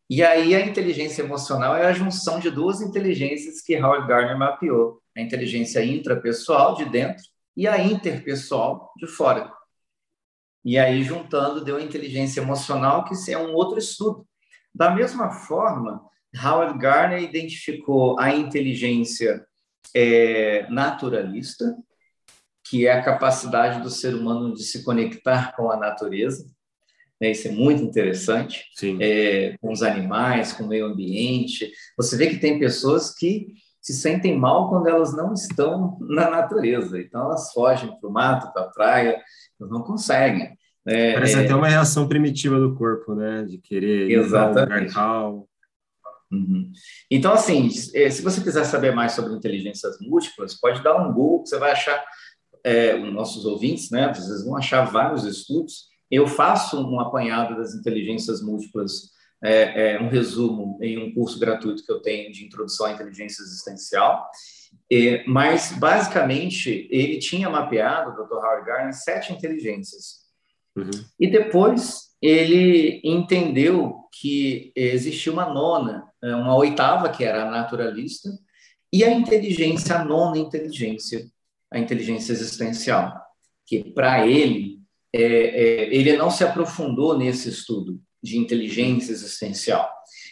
[0.09, 5.01] E aí a inteligência emocional é a junção de duas inteligências que Howard Gardner mapeou,
[5.17, 7.25] a inteligência intrapessoal, de dentro,
[7.57, 9.51] e a interpessoal, de fora.
[10.65, 14.27] E aí, juntando, deu a inteligência emocional, que é um outro estudo,
[14.75, 16.03] da mesma forma,
[16.43, 19.47] Howard Gardner identificou a inteligência
[19.95, 21.77] é, naturalista,
[22.65, 26.47] que é a capacidade do ser humano de se conectar com a natureza.
[27.21, 27.31] Né?
[27.31, 28.65] Isso é muito interessante.
[29.01, 31.71] É, com os animais, com o meio ambiente.
[31.97, 33.49] Você vê que tem pessoas que
[33.81, 36.99] se sentem mal quando elas não estão na natureza.
[36.99, 39.23] Então, elas fogem para o mato, para a praia,
[39.61, 40.57] não conseguem.
[40.87, 41.45] É, Parece é...
[41.45, 43.45] até uma reação primitiva do corpo, né?
[43.45, 44.93] De querer Exatamente.
[44.93, 45.47] ir ao
[46.35, 46.73] Uhum.
[47.11, 51.47] Então, assim, eh, se você quiser saber mais sobre inteligências múltiplas, pode dar um Google,
[51.47, 52.05] você vai achar,
[52.65, 55.89] é, nossos ouvintes, né, vocês vão achar vários estudos.
[56.11, 59.11] Eu faço um apanhado das inteligências múltiplas,
[59.43, 63.43] é, é, um resumo em um curso gratuito que eu tenho de introdução à inteligência
[63.43, 64.27] existencial.
[65.27, 68.35] Mas, basicamente, ele tinha mapeado, o Dr.
[68.35, 70.25] Howard Gardner, sete inteligências.
[70.77, 70.91] Uhum.
[71.21, 78.31] E depois ele entendeu que existia uma nona, uma oitava, que era a naturalista,
[78.93, 81.27] e a inteligência, a nona inteligência,
[81.75, 83.13] a inteligência existencial,
[83.67, 84.81] que para ele,
[85.13, 89.91] é, é, ele não se aprofundou nesse estudo de inteligência existencial.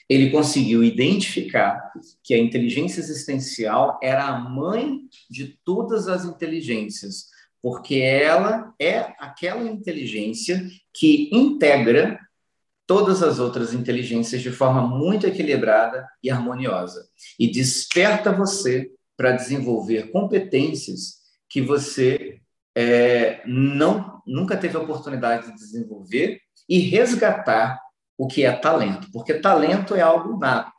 [0.08, 7.26] Ele conseguiu identificar que a inteligência existencial era a mãe de todas as inteligências,
[7.60, 12.18] porque ela é aquela inteligência que integra
[12.86, 17.06] todas as outras inteligências de forma muito equilibrada e harmoniosa
[17.38, 21.21] e desperta você para desenvolver competências
[21.52, 22.40] que você
[22.74, 27.78] é, não nunca teve a oportunidade de desenvolver e resgatar
[28.16, 30.72] o que é talento, porque talento é algo nato,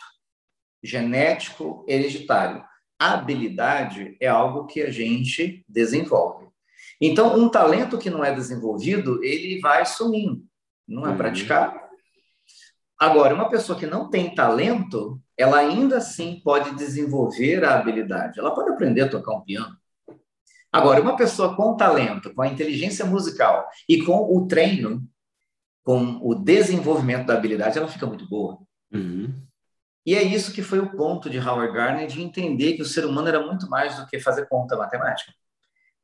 [0.83, 2.63] genético, hereditário.
[2.99, 6.47] A habilidade é algo que a gente desenvolve.
[6.99, 10.43] Então, um talento que não é desenvolvido, ele vai sumindo,
[10.87, 11.17] não é uhum.
[11.17, 11.79] praticado.
[12.97, 18.39] Agora, uma pessoa que não tem talento, ela ainda assim pode desenvolver a habilidade.
[18.39, 19.75] Ela pode aprender a tocar um piano.
[20.73, 25.07] Agora, uma pessoa com talento, com a inteligência musical e com o treino,
[25.83, 28.57] com o desenvolvimento da habilidade, ela fica muito boa.
[28.91, 29.31] Uhum.
[30.03, 33.05] E é isso que foi o ponto de Howard Gardner de entender que o ser
[33.05, 35.31] humano era muito mais do que fazer conta matemática.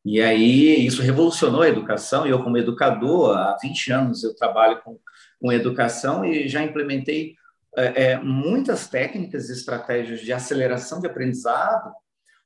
[0.05, 4.81] E aí isso revolucionou a educação, e eu como educador, há 20 anos eu trabalho
[4.83, 4.99] com,
[5.41, 7.33] com educação e já implementei
[7.75, 11.91] é, é, muitas técnicas e estratégias de aceleração de aprendizado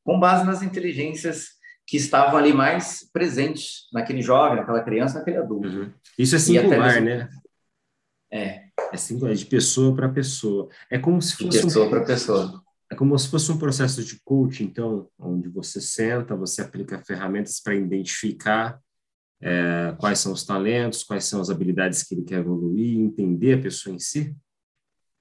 [0.03, 5.67] com base nas inteligências que estavam ali mais presentes naquele jovem, naquela criança, naquele adulto.
[5.67, 5.91] Uhum.
[6.17, 7.29] Isso é singular, né?
[8.31, 8.63] É.
[8.91, 10.69] É singular, de pessoa para pessoa.
[10.89, 11.49] É como se fosse.
[11.49, 11.89] De pessoa um...
[11.89, 12.63] para pessoa.
[12.91, 17.59] É como se fosse um processo de coaching, então, onde você senta, você aplica ferramentas
[17.59, 18.79] para identificar
[19.41, 23.61] é, quais são os talentos, quais são as habilidades que ele quer evoluir, entender a
[23.61, 24.35] pessoa em si?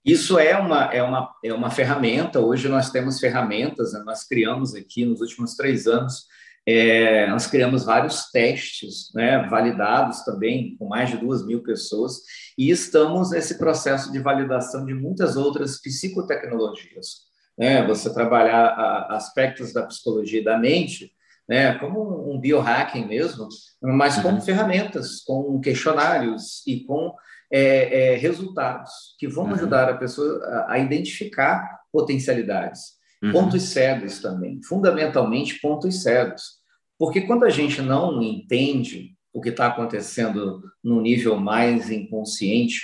[0.04, 2.40] Isso é uma, é uma, é uma ferramenta.
[2.40, 4.02] Hoje nós temos ferramentas, né?
[4.04, 6.26] nós criamos aqui nos últimos três anos,
[6.66, 12.20] é, nós criamos vários testes, né, validados também, com mais de duas mil pessoas,
[12.56, 17.86] e estamos nesse processo de validação de muitas outras psicotecnologias né?
[17.86, 21.12] Você trabalhar a, aspectos da psicologia da mente,
[21.48, 21.74] né?
[21.78, 23.48] Como um biohacking mesmo,
[23.80, 24.40] mas com uhum.
[24.40, 27.14] ferramentas, com questionários e com
[27.50, 29.54] é, é, resultados que vão uhum.
[29.54, 33.01] ajudar a pessoa a, a identificar potencialidades.
[33.22, 33.32] Uhum.
[33.32, 36.60] Pontos cegos também, fundamentalmente pontos cegos.
[36.98, 42.80] Porque quando a gente não entende o que está acontecendo no nível mais inconsciente,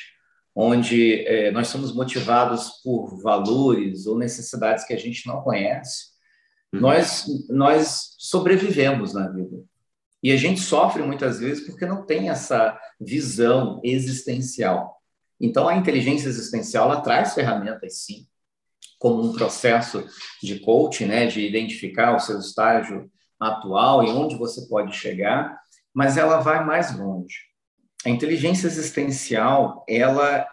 [0.55, 6.07] onde é, nós somos motivados por valores ou necessidades que a gente não conhece,
[6.73, 6.81] uhum.
[6.81, 9.63] nós, nós sobrevivemos na vida.
[10.23, 14.97] E a gente sofre muitas vezes porque não tem essa visão existencial.
[15.41, 18.27] Então, a inteligência existencial ela traz ferramentas, sim,
[18.99, 20.05] como um processo
[20.43, 25.59] de coaching, né, de identificar o seu estágio atual e onde você pode chegar,
[25.95, 27.37] mas ela vai mais longe.
[28.05, 30.47] A inteligência existencial, ela,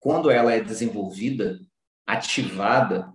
[0.00, 1.58] quando ela é desenvolvida,
[2.06, 3.12] ativada,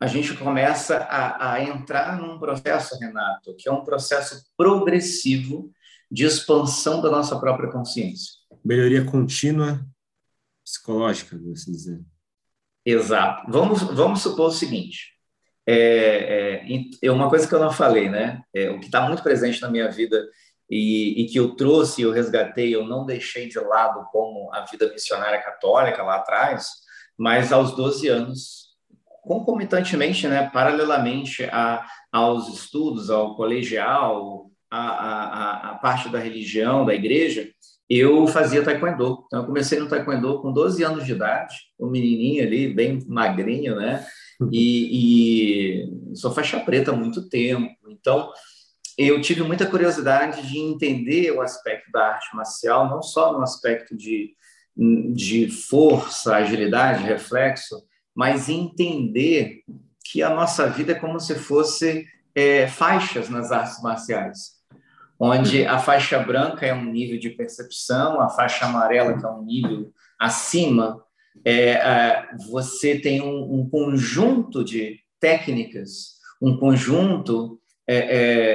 [0.00, 5.70] a gente começa a, a entrar num processo, Renato, que é um processo progressivo
[6.10, 8.34] de expansão da nossa própria consciência.
[8.64, 9.84] Melhoria contínua
[10.64, 12.00] psicológica, assim dizer.
[12.90, 13.44] Exato.
[13.50, 15.12] Vamos, vamos supor o seguinte:
[15.66, 18.40] é, é, é uma coisa que eu não falei, né?
[18.54, 20.26] É, o que está muito presente na minha vida
[20.70, 24.88] e, e, que eu trouxe, eu resgatei, eu não deixei de lado como a vida
[24.90, 26.66] missionária católica lá atrás,
[27.18, 28.68] mas aos 12 anos,
[29.22, 37.46] concomitantemente, né, paralelamente a, aos estudos, ao colegial, a parte da religião, da igreja,
[37.88, 39.24] eu fazia taekwondo.
[39.26, 43.76] Então, eu comecei no taekwondo com 12 anos de idade, um menininho ali, bem magrinho,
[43.76, 44.06] né?
[44.52, 47.70] E, e sou faixa preta há muito tempo.
[47.88, 48.30] Então,
[48.96, 53.96] eu tive muita curiosidade de entender o aspecto da arte marcial, não só no aspecto
[53.96, 54.34] de,
[55.14, 57.82] de força, agilidade, reflexo,
[58.14, 59.62] mas entender
[60.04, 64.57] que a nossa vida é como se fosse é, faixas nas artes marciais,
[65.18, 69.44] onde a faixa branca é um nível de percepção, a faixa amarela que é um
[69.44, 71.02] nível acima,
[71.44, 77.96] é, você tem um, um, conjunto de técnicas, um conjunto é,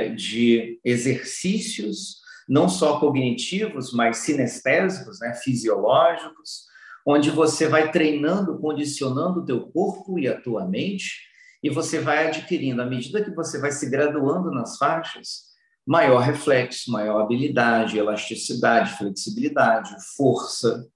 [0.05, 6.65] é, de exercícios, não só cognitivos, mas sinestésicos, né, fisiológicos,
[7.05, 11.21] onde você vai treinando, condicionando o teu corpo e a tua mente,
[11.61, 15.52] e você vai adquirindo, à medida que você vai se graduando nas faixas,
[15.85, 20.87] maior reflexo, maior habilidade, elasticidade, flexibilidade, força,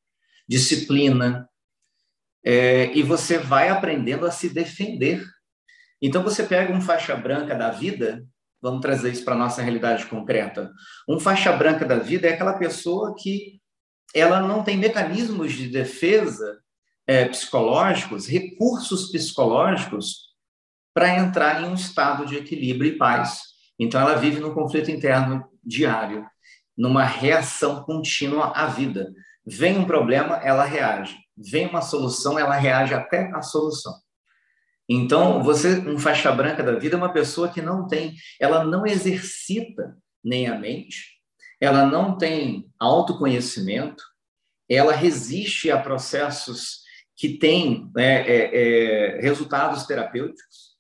[0.48, 1.48] disciplina,
[2.44, 5.26] é, e você vai aprendendo a se defender.
[6.02, 8.26] Então, você pega um faixa branca da vida,
[8.62, 10.72] vamos trazer isso para a nossa realidade concreta.
[11.10, 13.60] Um faixa branca da vida é aquela pessoa que
[14.14, 16.60] ela não tem mecanismos de defesa
[17.06, 20.28] é, psicológicos, recursos psicológicos
[20.94, 23.42] para entrar em um estado de equilíbrio e paz.
[23.80, 26.26] Então, ela vive num conflito interno diário,
[26.78, 29.14] numa reação contínua à vida.
[29.46, 31.18] Vem um problema, ela reage.
[31.38, 33.94] Vem uma solução, ela reage até a solução.
[34.90, 38.86] Então, você, um faixa branca da vida, é uma pessoa que não tem, ela não
[38.86, 41.18] exercita nem a mente,
[41.60, 44.04] ela não tem autoconhecimento,
[44.70, 46.82] ela resiste a processos
[47.16, 50.78] que têm né, é, é, resultados terapêuticos,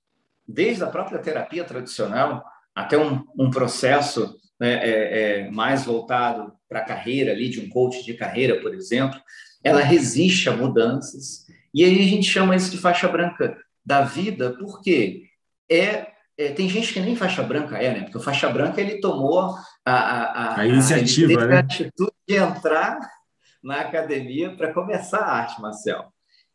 [0.47, 2.43] desde a própria terapia tradicional
[2.77, 7.69] até um, um processo né, é, é mais voltado para a carreira ali de um
[7.69, 9.19] coach de carreira, por exemplo,
[9.63, 11.47] ela resiste a mudanças.
[11.73, 15.23] E aí a gente chama isso de faixa branca da vida, porque
[15.67, 16.05] é,
[16.37, 18.01] é tem gente que nem faixa branca é, né?
[18.01, 21.55] Porque o faixa branca ele tomou a, a, a, a iniciativa, a, né?
[21.55, 22.99] a atitude de entrar
[23.63, 26.13] na academia para começar a arte marcial.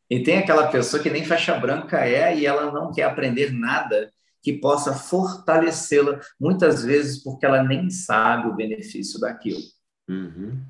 [0.08, 4.08] E tem aquela pessoa que nem faixa branca é e ela não quer aprender nada
[4.42, 9.60] que possa fortalecê-la, muitas vezes porque ela nem sabe o benefício daquilo.
[10.08, 10.60] Uhum.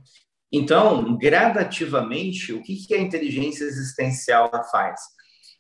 [0.52, 5.00] Então, gradativamente, o que, que a inteligência existencial faz?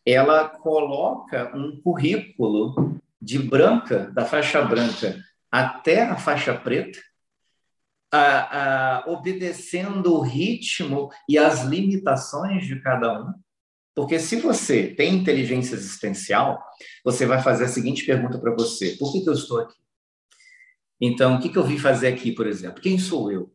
[0.04, 5.16] Ela coloca um currículo de branca, da faixa branca
[5.50, 6.98] até a faixa preta,
[8.10, 13.32] a, a, obedecendo o ritmo e as limitações de cada um.
[13.94, 16.62] Porque se você tem inteligência existencial,
[17.04, 19.76] você vai fazer a seguinte pergunta para você: por que, que eu estou aqui?
[21.00, 22.80] Então, o que, que eu vim fazer aqui, por exemplo?
[22.80, 23.52] Quem sou eu?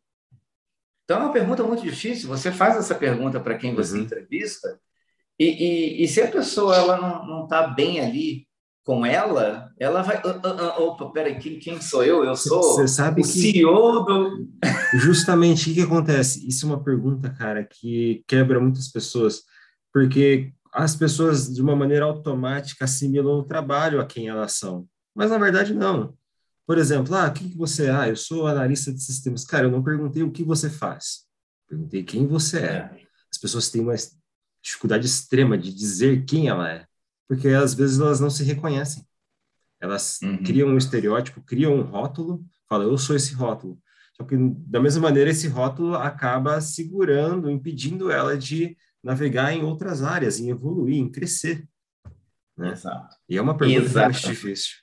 [1.06, 2.28] Então, é uma pergunta muito difícil.
[2.28, 4.04] Você faz essa pergunta para quem você uhum.
[4.04, 4.80] entrevista,
[5.40, 8.48] e, e, e, se a pessoa ela não está bem ali
[8.84, 10.18] com ela, ela vai.
[10.18, 12.24] Uh, uh, uh, opa, peraí, quem, quem sou eu?
[12.24, 14.48] Eu sou Você sabe o que, CEO do.
[14.96, 16.48] Justamente, o que, que acontece?
[16.48, 19.44] Isso é uma pergunta, cara, que quebra muitas pessoas,
[19.98, 24.88] porque as pessoas, de uma maneira automática, assimilam o trabalho a quem elas são.
[25.16, 26.16] Mas, na verdade, não.
[26.68, 27.92] Por exemplo, ah, o que, você é?
[27.92, 29.44] Ah, eu sou analista de sistemas.
[29.44, 31.26] Cara, eu não perguntei o que você faz.
[31.68, 32.74] Perguntei quem você é.
[32.76, 33.02] é.
[33.32, 33.96] As pessoas têm uma
[34.62, 36.86] dificuldade extrema de dizer quem ela é,
[37.28, 39.04] porque às vezes elas não se reconhecem.
[39.80, 40.44] Elas uhum.
[40.44, 43.82] criam um estereótipo, criam um rótulo, falam, eu sou esse rótulo.
[44.14, 50.04] Só que, da mesma maneira, esse rótulo acaba segurando, impedindo ela de navegar em outras
[50.04, 51.68] áreas, em evoluir, em crescer.
[52.58, 52.72] Né?
[52.72, 53.16] Exato.
[53.30, 54.78] E é uma pergunta muito difícil.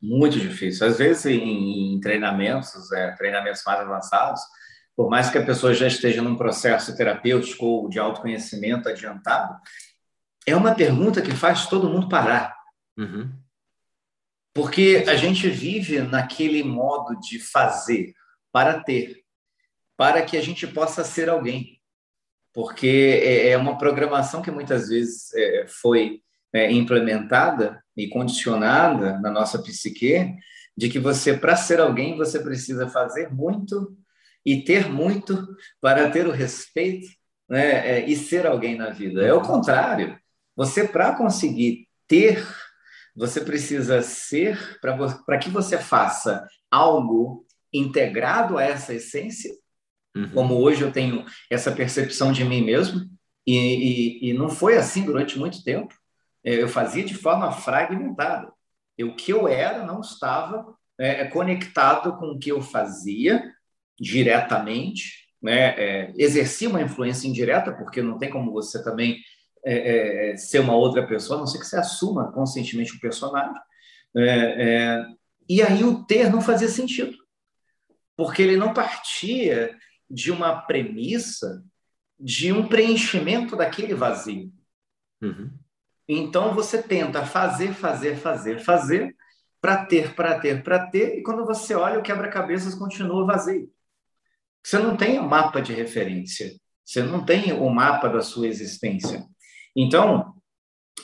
[0.00, 0.86] Muito difícil.
[0.86, 4.40] Às vezes, em, em treinamentos, é, treinamentos mais avançados,
[4.96, 9.56] por mais que a pessoa já esteja num processo terapêutico ou de autoconhecimento adiantado,
[10.46, 12.54] é uma pergunta que faz todo mundo parar.
[12.98, 13.32] Uhum.
[14.54, 18.12] Porque a gente vive naquele modo de fazer
[18.52, 19.24] para ter,
[19.96, 21.80] para que a gente possa ser alguém.
[22.52, 26.20] Porque é, é uma programação que muitas vezes é, foi
[26.52, 30.34] é, implementada e condicionada na nossa psique
[30.76, 33.96] de que você, para ser alguém, você precisa fazer muito
[34.44, 35.46] e ter muito
[35.80, 37.08] para ter o respeito
[37.48, 39.22] né, é, e ser alguém na vida.
[39.22, 40.18] É o contrário.
[40.56, 42.46] Você, para conseguir ter,
[43.14, 49.50] você precisa ser para que você faça algo integrado a essa essência,
[50.16, 50.28] uhum.
[50.30, 53.08] como hoje eu tenho essa percepção de mim mesmo,
[53.46, 55.94] e, e, e não foi assim durante muito tempo.
[56.44, 58.52] É, eu fazia de forma fragmentada.
[59.00, 63.42] O que eu era não estava é, conectado com o que eu fazia
[63.98, 65.74] diretamente, né?
[65.76, 69.18] É, exercia uma influência indireta, porque não tem como você também
[69.64, 73.60] é, é, ser uma outra pessoa, a não ser que você assuma conscientemente o personagem.
[74.16, 75.04] É,
[75.48, 77.16] e aí o ter não fazia sentido,
[78.16, 79.76] porque ele não partia
[80.12, 81.64] de uma premissa
[82.20, 84.52] de um preenchimento daquele vazio.
[85.20, 85.50] Uhum.
[86.08, 89.16] Então você tenta fazer, fazer, fazer, fazer,
[89.60, 93.72] para ter, para ter, para ter, e quando você olha, o quebra-cabeças continua vazio.
[94.62, 96.52] Você não tem um mapa de referência.
[96.84, 99.24] Você não tem o mapa da sua existência.
[99.74, 100.34] Então,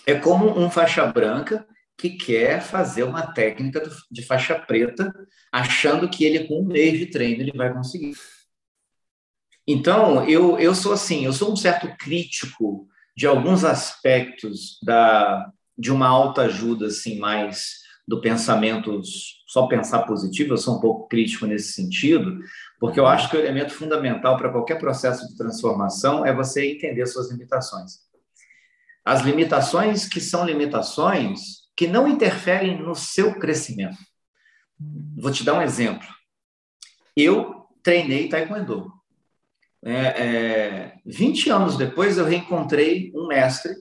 [0.07, 5.13] é como um faixa branca que quer fazer uma técnica de faixa preta,
[5.53, 8.15] achando que ele, com um mês de treino, ele vai conseguir.
[9.71, 15.93] Então, eu, eu sou assim, eu sou um certo crítico de alguns aspectos da, de
[15.93, 19.03] uma alta ajuda, assim, mais do pensamento,
[19.47, 22.39] só pensar positivo, eu sou um pouco crítico nesse sentido,
[22.81, 27.05] porque eu acho que o elemento fundamental para qualquer processo de transformação é você entender
[27.05, 27.99] suas limitações.
[29.05, 33.99] As limitações que são limitações que não interferem no seu crescimento.
[35.19, 36.09] Vou te dar um exemplo.
[37.15, 38.98] Eu treinei taekwondo.
[39.85, 43.73] É, é, 20 anos depois, eu reencontrei um mestre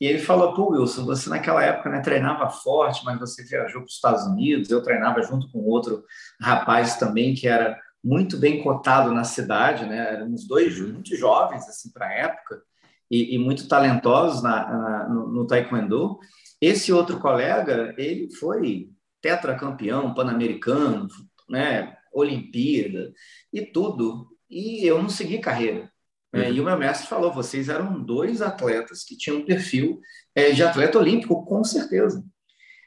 [0.00, 3.88] e ele falou: Pô, Wilson, você naquela época né, treinava forte, mas você viajou para
[3.88, 4.70] os Estados Unidos.
[4.70, 6.04] Eu treinava junto com outro
[6.40, 10.14] rapaz também que era muito bem cotado na cidade, né?
[10.14, 10.92] Éramos dois uhum.
[10.94, 12.62] muito jovens assim para a época
[13.10, 16.18] e, e, muito talentosos na, na, no, no taekwondo.
[16.60, 21.08] Esse outro colega, ele foi tetracampeão pan-americano,
[21.48, 21.96] né?
[22.12, 23.12] Olimpíada
[23.52, 24.28] e tudo.
[24.48, 25.90] E eu não segui carreira.
[26.32, 26.48] Né?
[26.48, 26.54] Uhum.
[26.54, 30.00] E o meu mestre falou: vocês eram dois atletas que tinham um perfil
[30.34, 32.24] é, de atleta olímpico, com certeza.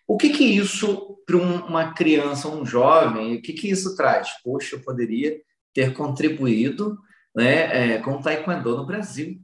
[0.07, 4.30] O que que isso, para uma criança, um jovem, o que que isso traz?
[4.43, 5.39] Poxa, eu poderia
[5.74, 6.97] ter contribuído
[7.36, 9.39] né, é, com o taekwondo no Brasil,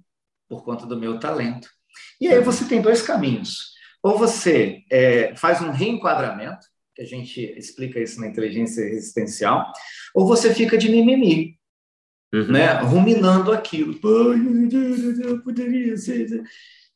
[0.50, 1.70] por conta do meu talento.
[2.20, 3.74] E aí você tem dois caminhos.
[4.02, 9.72] Ou você é, faz um reenquadramento, que a gente explica isso na inteligência resistencial,
[10.14, 11.60] ou você fica de mimimi,
[12.42, 12.52] uhum.
[12.52, 13.96] né, ruminando aquilo.
[15.44, 16.44] Poderia ser.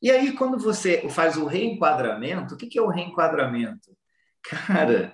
[0.01, 3.89] E aí, quando você faz o reenquadramento, o que é o reenquadramento?
[4.41, 5.13] Cara,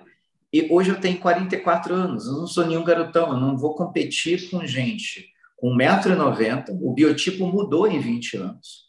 [0.52, 4.48] e hoje eu tenho 44 anos, eu não sou nenhum garotão, eu não vou competir
[4.50, 8.86] com gente com 1,90m, o biotipo mudou em 20 anos.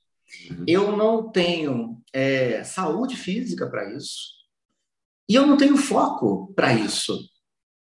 [0.51, 0.65] Uhum.
[0.67, 4.35] Eu não tenho é, saúde física para isso.
[5.29, 7.29] E eu não tenho foco para isso.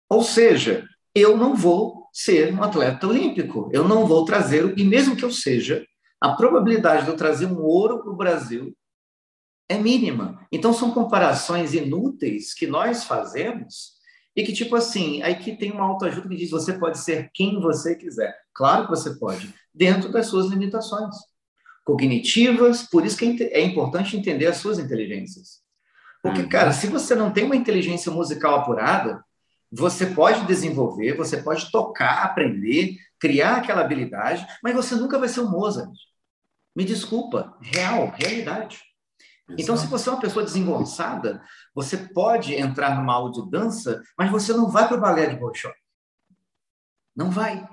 [0.09, 3.71] Ou seja, eu não vou ser um atleta olímpico.
[3.73, 5.85] Eu não vou trazer, e mesmo que eu seja,
[6.21, 8.77] a probabilidade de eu trazer um ouro para o Brasil
[9.69, 10.47] é mínima.
[10.51, 14.01] Então, são comparações inúteis que nós fazemos
[14.35, 17.61] e que, tipo assim, aí que tem uma autoajuda que diz você pode ser quem
[17.61, 18.37] você quiser.
[18.55, 21.15] Claro que você pode, dentro das suas limitações
[21.85, 25.61] cognitivas, por isso que é, é importante entender as suas inteligências.
[26.23, 26.49] Porque, uhum.
[26.49, 29.25] cara, se você não tem uma inteligência musical apurada,
[29.71, 35.41] você pode desenvolver, você pode tocar, aprender, criar aquela habilidade, mas você nunca vai ser
[35.41, 35.93] um Mozart.
[36.75, 38.81] Me desculpa, real, realidade.
[39.59, 41.43] Então, se você é uma pessoa desengonçada,
[41.75, 45.37] você pode entrar numa aula de dança, mas você não vai para o balé de
[45.37, 45.73] Bolshoi.
[47.16, 47.68] Não vai.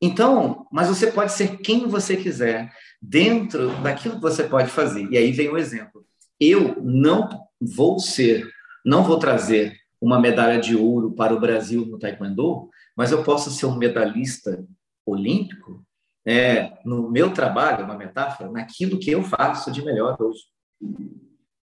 [0.00, 5.06] Então, mas você pode ser quem você quiser, dentro daquilo que você pode fazer.
[5.10, 6.04] E aí vem o exemplo.
[6.40, 7.28] Eu não
[7.60, 8.50] vou ser,
[8.84, 13.50] não vou trazer uma medalha de ouro para o Brasil no Taekwondo, mas eu posso
[13.50, 14.64] ser um medalhista
[15.06, 15.84] olímpico
[16.26, 20.42] é, no meu trabalho, uma metáfora, naquilo que eu faço de melhor hoje.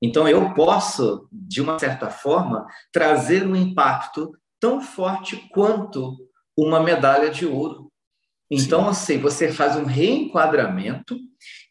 [0.02, 6.18] Então, eu posso, de uma certa forma, trazer um impacto tão forte quanto
[6.58, 7.89] uma medalha de ouro.
[8.52, 8.90] Então, Sim.
[8.90, 11.20] assim, você faz um reenquadramento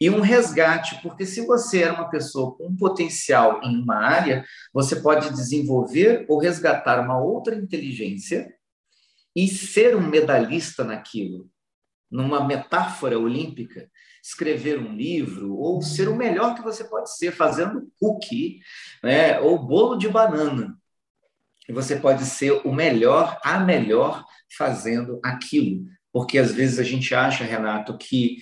[0.01, 4.45] e um resgate, porque se você é uma pessoa com um potencial em uma área,
[4.73, 8.55] você pode desenvolver ou resgatar uma outra inteligência
[9.35, 11.51] e ser um medalhista naquilo,
[12.09, 13.91] numa metáfora olímpica,
[14.23, 18.61] escrever um livro ou ser o melhor que você pode ser fazendo cookie,
[19.03, 20.79] né, ou bolo de banana.
[21.69, 24.25] E você pode ser o melhor, a melhor
[24.57, 25.85] fazendo aquilo
[26.19, 28.39] porque às vezes a gente acha, Renato, que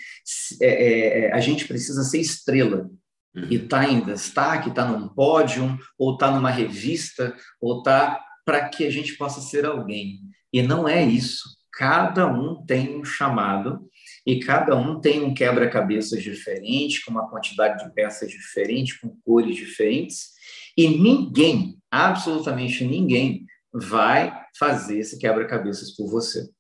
[0.63, 2.89] é, é, é, a gente precisa ser estrela
[3.35, 3.49] uhum.
[3.51, 8.87] e está em destaque, está num pódio, ou está numa revista, ou está para que
[8.87, 10.21] a gente possa ser alguém.
[10.51, 11.43] E não é isso.
[11.71, 13.87] Cada um tem um chamado
[14.27, 19.55] e cada um tem um quebra-cabeças diferente, com uma quantidade de peças diferente, com cores
[19.55, 20.31] diferentes,
[20.75, 26.56] e ninguém, absolutamente ninguém, vai fazer esse quebra-cabeças por você.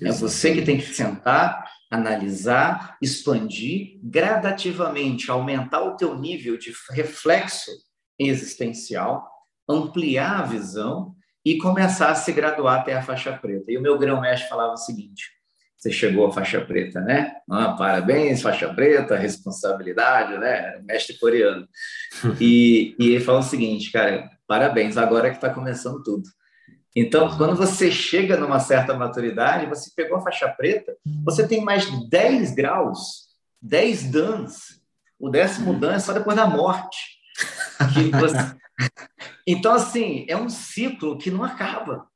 [0.00, 7.70] É você que tem que sentar, analisar, expandir gradativamente, aumentar o teu nível de reflexo
[8.18, 9.28] existencial,
[9.68, 11.14] ampliar a visão
[11.44, 13.70] e começar a se graduar até a faixa preta.
[13.70, 15.24] E o meu grão-mestre falava o seguinte:
[15.76, 17.34] você chegou à faixa preta, né?
[17.50, 20.80] Ah, parabéns, faixa preta, responsabilidade, né?
[20.84, 21.68] Mestre coreano.
[22.40, 26.22] E, e ele falou o seguinte, cara, parabéns, agora que está começando tudo.
[26.94, 31.90] Então, quando você chega numa certa maturidade, você pegou a faixa preta, você tem mais
[31.90, 33.28] de 10 graus,
[33.60, 34.82] 10 dans.
[35.18, 36.98] O décimo dan é só depois da morte.
[38.20, 38.36] Você...
[39.46, 42.06] Então, assim, é um ciclo que não acaba.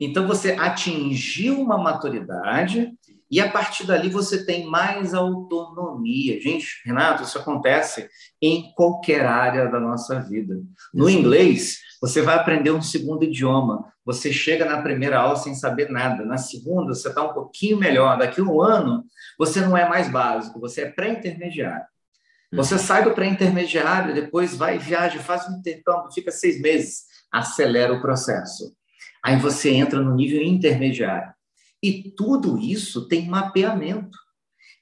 [0.00, 2.92] Então, você atingiu uma maturidade
[3.30, 6.40] e a partir dali você tem mais autonomia.
[6.40, 8.08] Gente, Renato, isso acontece
[8.40, 10.62] em qualquer área da nossa vida.
[10.94, 13.92] No inglês, você vai aprender um segundo idioma.
[14.04, 16.24] Você chega na primeira aula sem saber nada.
[16.24, 18.18] Na segunda, você está um pouquinho melhor.
[18.18, 19.04] Daqui a um ano,
[19.38, 21.86] você não é mais básico, você é pré-intermediário.
[22.52, 28.00] Você sai do pré-intermediário, depois vai, viaja, faz um intercâmbio, fica seis meses, acelera o
[28.00, 28.72] processo.
[29.22, 31.34] Aí você entra no nível intermediário.
[31.82, 34.16] E tudo isso tem mapeamento.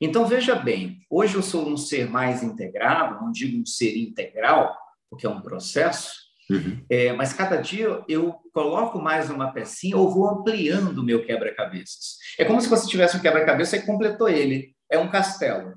[0.01, 4.77] Então, veja bem, hoje eu sou um ser mais integrado, não digo um ser integral,
[5.09, 6.13] porque é um processo,
[6.51, 6.85] uhum.
[6.89, 12.19] é, mas cada dia eu coloco mais uma pecinha ou vou ampliando o meu quebra-cabeças.
[12.39, 14.75] É como se você tivesse um quebra-cabeça e completou ele.
[14.91, 15.75] É um castelo.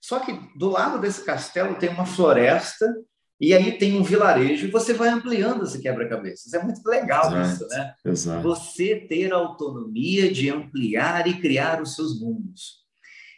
[0.00, 2.92] Só que do lado desse castelo tem uma floresta
[3.40, 6.52] e aí tem um vilarejo e você vai ampliando esse quebra-cabeças.
[6.52, 7.94] É muito legal exato, isso, né?
[8.04, 8.42] Exato.
[8.42, 12.82] Você ter a autonomia de ampliar e criar os seus mundos.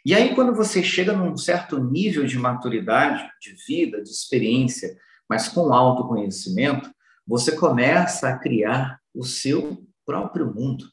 [0.05, 4.95] E aí, quando você chega num certo nível de maturidade, de vida, de experiência,
[5.29, 6.91] mas com autoconhecimento,
[7.27, 10.85] você começa a criar o seu próprio mundo.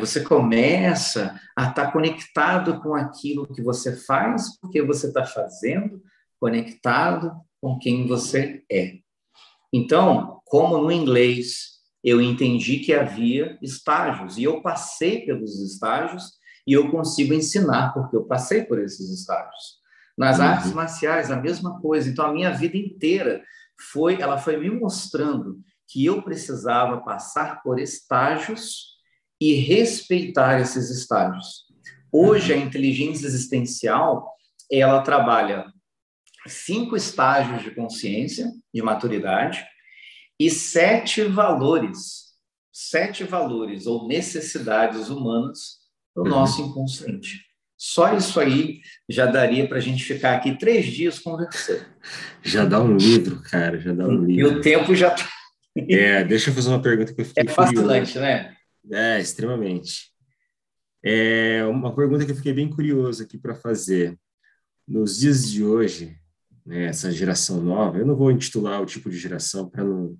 [0.00, 6.02] Você começa a estar conectado com aquilo que você faz, porque você está fazendo,
[6.38, 8.98] conectado com quem você é.
[9.72, 16.32] Então, como no inglês eu entendi que havia estágios e eu passei pelos estágios
[16.66, 19.78] e eu consigo ensinar porque eu passei por esses estágios.
[20.18, 20.44] Nas uhum.
[20.44, 22.10] artes marciais a mesma coisa.
[22.10, 23.42] Então a minha vida inteira
[23.92, 28.98] foi, ela foi me mostrando que eu precisava passar por estágios
[29.40, 31.66] e respeitar esses estágios.
[32.10, 32.62] Hoje a uhum.
[32.62, 34.34] inteligência existencial
[34.70, 35.72] ela trabalha
[36.46, 39.64] cinco estágios de consciência, de maturidade,
[40.38, 42.34] e sete valores,
[42.72, 45.78] sete valores ou necessidades humanas
[46.14, 46.28] no uhum.
[46.28, 47.47] nosso inconsciente.
[47.78, 51.86] Só isso aí já daria para a gente ficar aqui três dias conversando.
[52.42, 54.52] Já dá um livro, cara, já dá um livro.
[54.52, 55.28] E o tempo já tá
[55.76, 58.20] É, deixa eu fazer uma pergunta que eu fiquei É fascinante, curioso.
[58.20, 58.56] né?
[58.90, 60.10] É, extremamente.
[61.04, 64.18] É uma pergunta que eu fiquei bem curioso aqui para fazer.
[64.86, 66.16] Nos dias de hoje,
[66.66, 70.16] né, essa geração nova, eu não vou intitular o tipo de geração para não,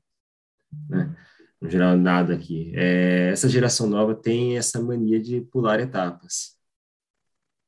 [0.89, 1.17] né,
[1.61, 2.71] não gerar nada aqui.
[2.77, 6.58] É, essa geração nova tem essa mania de pular etapas.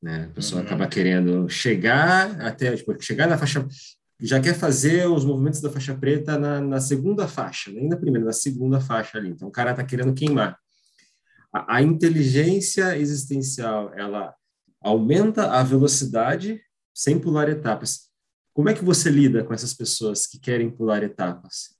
[0.01, 0.25] Né?
[0.29, 0.67] A pessoa uhum.
[0.67, 3.67] acaba querendo chegar até, tipo, chegar na faixa,
[4.19, 8.25] já quer fazer os movimentos da faixa preta na, na segunda faixa, nem na primeira,
[8.25, 9.29] na segunda faixa ali.
[9.29, 10.57] Então, o cara está querendo queimar.
[11.53, 14.33] A, a inteligência existencial, ela
[14.81, 16.59] aumenta a velocidade
[16.93, 18.09] sem pular etapas.
[18.53, 21.75] Como é que você lida com essas pessoas que querem pular etapas?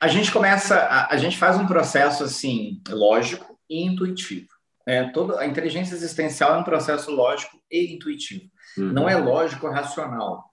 [0.00, 4.57] A gente começa, a, a gente faz um processo assim lógico e intuitivo.
[4.88, 8.50] É, toda a inteligência existencial é um processo lógico e intuitivo.
[8.78, 8.90] Uhum.
[8.90, 10.46] Não é lógico racional,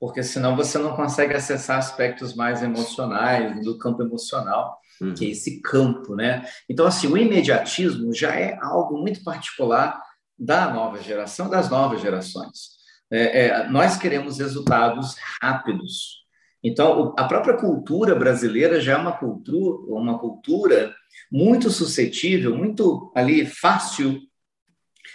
[0.00, 5.14] porque senão você não consegue acessar aspectos mais emocionais do campo emocional, uhum.
[5.14, 6.44] que é esse campo, né?
[6.68, 10.02] Então assim, o imediatismo já é algo muito particular
[10.36, 12.74] da nova geração, das novas gerações.
[13.08, 16.25] É, é, nós queremos resultados rápidos.
[16.66, 20.92] Então, a própria cultura brasileira já é uma cultura, uma cultura
[21.30, 24.20] muito suscetível, muito ali fácil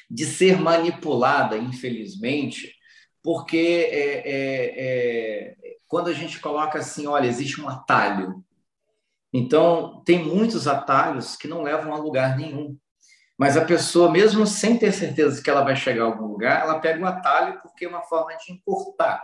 [0.10, 2.74] de ser manipulada, infelizmente,
[3.22, 5.56] porque é, é, é,
[5.90, 8.42] quando a gente coloca assim, olha, existe um atalho.
[9.34, 12.78] Então, tem muitos atalhos que não levam a lugar nenhum.
[13.38, 16.80] Mas a pessoa, mesmo sem ter certeza que ela vai chegar a algum lugar, ela
[16.80, 19.22] pega o atalho porque é uma forma de encurtar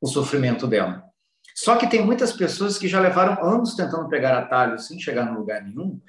[0.00, 1.09] o sofrimento dela.
[1.60, 5.38] Só que tem muitas pessoas que já levaram anos tentando pegar atalho sem chegar no
[5.38, 6.00] lugar nenhum,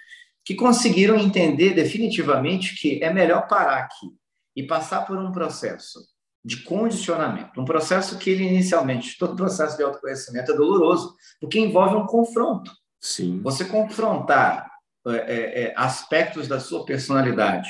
[0.46, 4.08] que conseguiram entender definitivamente que é melhor parar aqui
[4.56, 6.00] e passar por um processo
[6.44, 11.96] de condicionamento, um processo que ele inicialmente, todo processo de autoconhecimento é doloroso, porque envolve
[11.96, 12.72] um confronto.
[12.98, 13.42] Sim.
[13.42, 14.72] Você confrontar
[15.06, 17.70] é, é, é, aspectos da sua personalidade,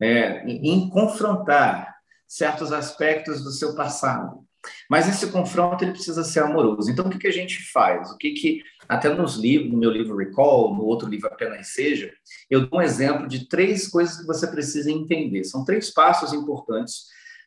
[0.00, 1.94] é, em confrontar
[2.26, 4.41] certos aspectos do seu passado.
[4.88, 6.90] Mas esse confronto ele precisa ser amoroso.
[6.90, 8.10] Então, o que, que a gente faz?
[8.10, 12.12] O que, que até nos livros, no meu livro Recall, no outro livro Apenas Seja,
[12.50, 15.44] eu dou um exemplo de três coisas que você precisa entender.
[15.44, 17.06] São três passos importantes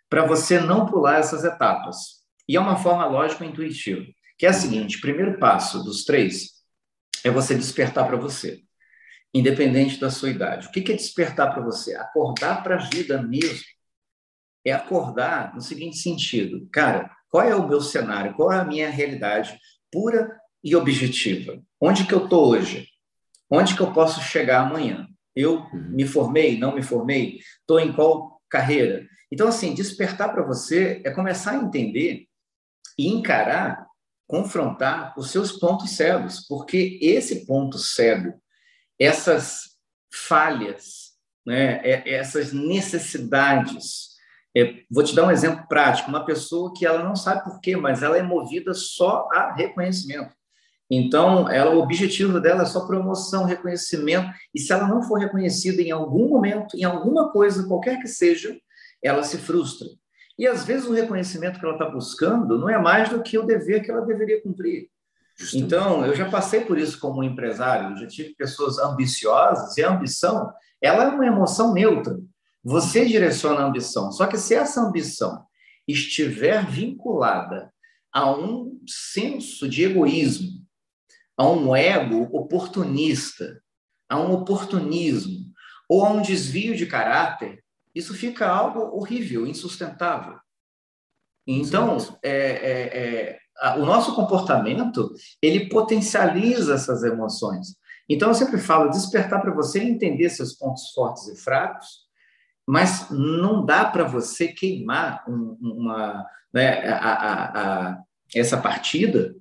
[0.10, 2.24] para você não pular essas etapas.
[2.48, 4.06] E é uma forma lógica e intuitiva,
[4.38, 6.52] que é a seguinte: primeiro passo dos três
[7.24, 8.62] é você despertar para você.
[9.34, 10.68] independente da sua idade.
[10.68, 11.94] O que é despertar para você?
[11.96, 13.66] Acordar para a vida mesmo.
[14.66, 18.34] É acordar no seguinte sentido, cara, qual é o meu cenário?
[18.34, 19.60] Qual é a minha realidade
[19.92, 21.62] pura e objetiva?
[21.80, 22.88] Onde que eu estou hoje?
[23.50, 25.08] Onde que eu posso chegar amanhã?
[25.36, 25.90] Eu uhum.
[25.92, 27.40] me formei, não me formei?
[27.60, 29.08] Estou em qual carreira?
[29.32, 32.26] Então, assim, despertar para você é começar a entender
[32.98, 33.86] e encarar,
[34.28, 38.34] confrontar os seus pontos cegos, porque esse ponto cego,
[38.98, 39.76] essas
[40.12, 41.14] falhas,
[41.46, 44.15] né, é, essas necessidades.
[44.56, 47.76] É, vou te dar um exemplo prático: uma pessoa que ela não sabe por quê,
[47.76, 50.34] mas ela é movida só a reconhecimento.
[50.90, 55.82] Então, ela, o objetivo dela é só promoção, reconhecimento, e se ela não for reconhecida
[55.82, 58.56] em algum momento, em alguma coisa, qualquer que seja,
[59.04, 59.88] ela se frustra.
[60.38, 63.46] E às vezes o reconhecimento que ela está buscando não é mais do que o
[63.46, 64.90] dever que ela deveria cumprir.
[65.38, 65.66] Justamente.
[65.66, 70.52] Então, eu já passei por isso como empresário, já tive pessoas ambiciosas, e a ambição,
[70.82, 72.18] ela é uma emoção neutra.
[72.66, 74.12] Você direciona a ambição.
[74.12, 75.46] Só que se essa ambição
[75.88, 77.72] estiver vinculada
[78.12, 80.66] a um senso de egoísmo,
[81.38, 83.62] a um ego oportunista,
[84.10, 85.46] a um oportunismo,
[85.88, 87.64] ou a um desvio de caráter,
[87.94, 90.40] isso fica algo horrível, insustentável.
[91.46, 97.76] Então, é, é, é, o nosso comportamento ele potencializa essas emoções.
[98.10, 102.05] Então, eu sempre falo, despertar para você entender seus pontos fortes e fracos,
[102.68, 107.98] mas não dá para você queimar um, uma, né, a, a, a,
[108.34, 109.36] essa partida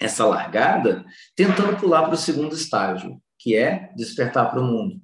[0.00, 1.04] essa largada,
[1.34, 5.00] tentando pular para o segundo estágio, que é despertar para o mundo.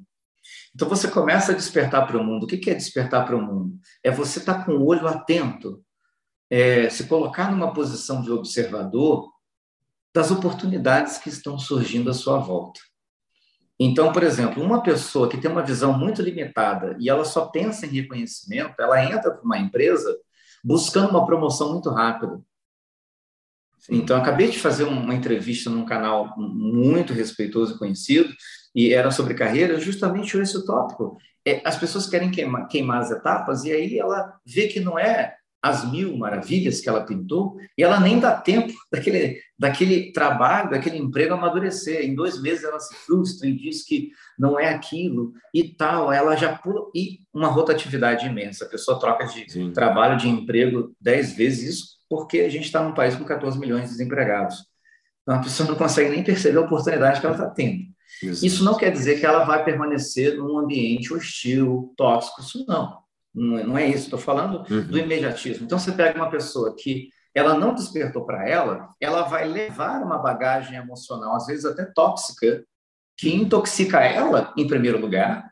[0.75, 2.45] Então você começa a despertar para o mundo.
[2.45, 3.79] O que é despertar para o mundo?
[4.03, 5.83] É você estar tá com o olho atento,
[6.51, 9.33] é, se colocar numa posição de observador
[10.15, 12.81] das oportunidades que estão surgindo à sua volta.
[13.79, 17.87] Então, por exemplo, uma pessoa que tem uma visão muito limitada e ela só pensa
[17.87, 20.17] em reconhecimento, ela entra para uma empresa
[20.63, 22.41] buscando uma promoção muito rápida.
[23.91, 28.33] Então, acabei de fazer uma entrevista num canal muito respeitoso e conhecido,
[28.75, 31.19] e era sobre carreira, justamente esse tópico.
[31.47, 35.37] É, as pessoas querem queimar, queimar as etapas, e aí ela vê que não é
[35.65, 40.99] as mil maravilhas que ela pintou, e ela nem dá tempo daquele, daquele trabalho, daquele
[40.99, 42.05] emprego amadurecer.
[42.05, 46.37] Em dois meses ela se frustra e diz que não é aquilo e tal, ela
[46.37, 46.91] já pula.
[46.95, 48.67] E uma rotatividade imensa.
[48.67, 49.73] A pessoa troca de Sim.
[49.73, 53.85] trabalho, de emprego dez vezes, isso porque a gente está num país com 14 milhões
[53.85, 54.67] de desempregados.
[55.23, 57.83] Então, a pessoa não consegue nem perceber a oportunidade que ela está tendo.
[58.23, 63.03] Isso não quer dizer que ela vai permanecer num ambiente hostil, tóxico, isso não.
[63.35, 64.87] Não é, não é isso, estou falando uhum.
[64.87, 65.65] do imediatismo.
[65.65, 70.19] Então, você pega uma pessoa que ela não despertou para ela, ela vai levar uma
[70.19, 72.65] bagagem emocional, às vezes até tóxica,
[73.17, 75.45] que intoxica ela, em primeiro lugar,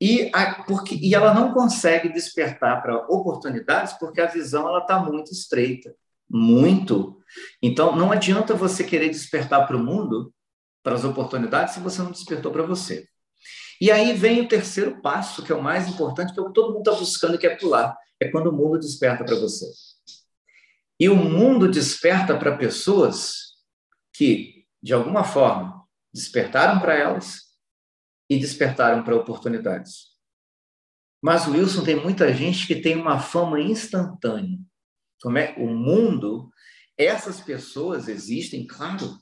[0.00, 4.98] e, a, porque, e ela não consegue despertar para oportunidades porque a visão ela está
[4.98, 5.94] muito estreita,
[6.28, 7.18] muito.
[7.62, 10.32] Então, não adianta você querer despertar para o mundo,
[10.82, 13.06] para as oportunidades, se você não despertou para você.
[13.80, 16.54] E aí vem o terceiro passo, que é o mais importante, que é o que
[16.54, 17.96] todo mundo está buscando, que é pular.
[18.20, 19.66] É quando o mundo desperta para você.
[20.98, 23.54] E o mundo desperta para pessoas
[24.12, 27.44] que, de alguma forma, despertaram para elas,
[28.28, 30.14] e despertaram para oportunidades.
[31.22, 34.58] Mas Wilson tem muita gente que tem uma fama instantânea.
[35.22, 36.50] Como é o mundo,
[36.98, 39.18] essas pessoas existem, claro,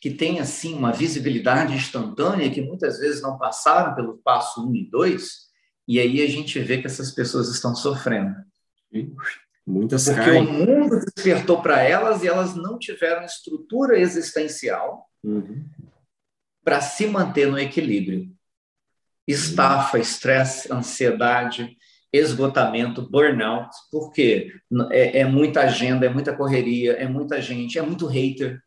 [0.00, 4.90] que têm assim uma visibilidade instantânea que muitas vezes não passaram pelo passo 1 e
[4.90, 5.46] 2,
[5.88, 8.34] e aí a gente vê que essas pessoas estão sofrendo.
[9.66, 10.46] Muitas Porque caem.
[10.46, 15.64] o mundo despertou para elas e elas não tiveram estrutura existencial uhum
[16.66, 18.28] para se manter no equilíbrio.
[19.24, 21.76] Estafa, estresse, ansiedade,
[22.12, 24.52] esgotamento, burnout, porque
[24.90, 28.60] é, é, muita agenda, é muita correria, é muita gente, é muito hater,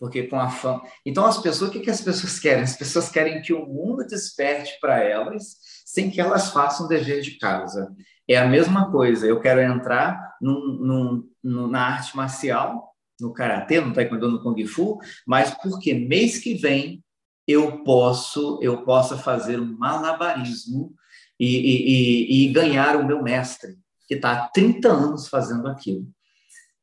[0.00, 0.82] porque com a fama.
[1.04, 2.64] Então, as pessoas, o que, que as pessoas querem?
[2.64, 7.32] As pessoas querem que o mundo desperte para elas sem que elas façam dever de
[7.32, 7.94] casa.
[8.26, 9.26] É a mesma coisa.
[9.26, 14.98] Eu quero entrar num, num, na arte marcial, no karatê, no taekwondo, no kung fu,
[15.26, 17.04] mas porque mês que vem
[17.46, 20.94] eu posso eu possa fazer um malabarismo
[21.38, 23.76] e, e, e ganhar o meu mestre,
[24.06, 26.06] que está há 30 anos fazendo aquilo.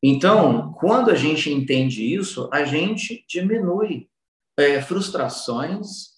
[0.01, 4.09] Então, quando a gente entende isso, a gente diminui
[4.57, 6.17] é, frustrações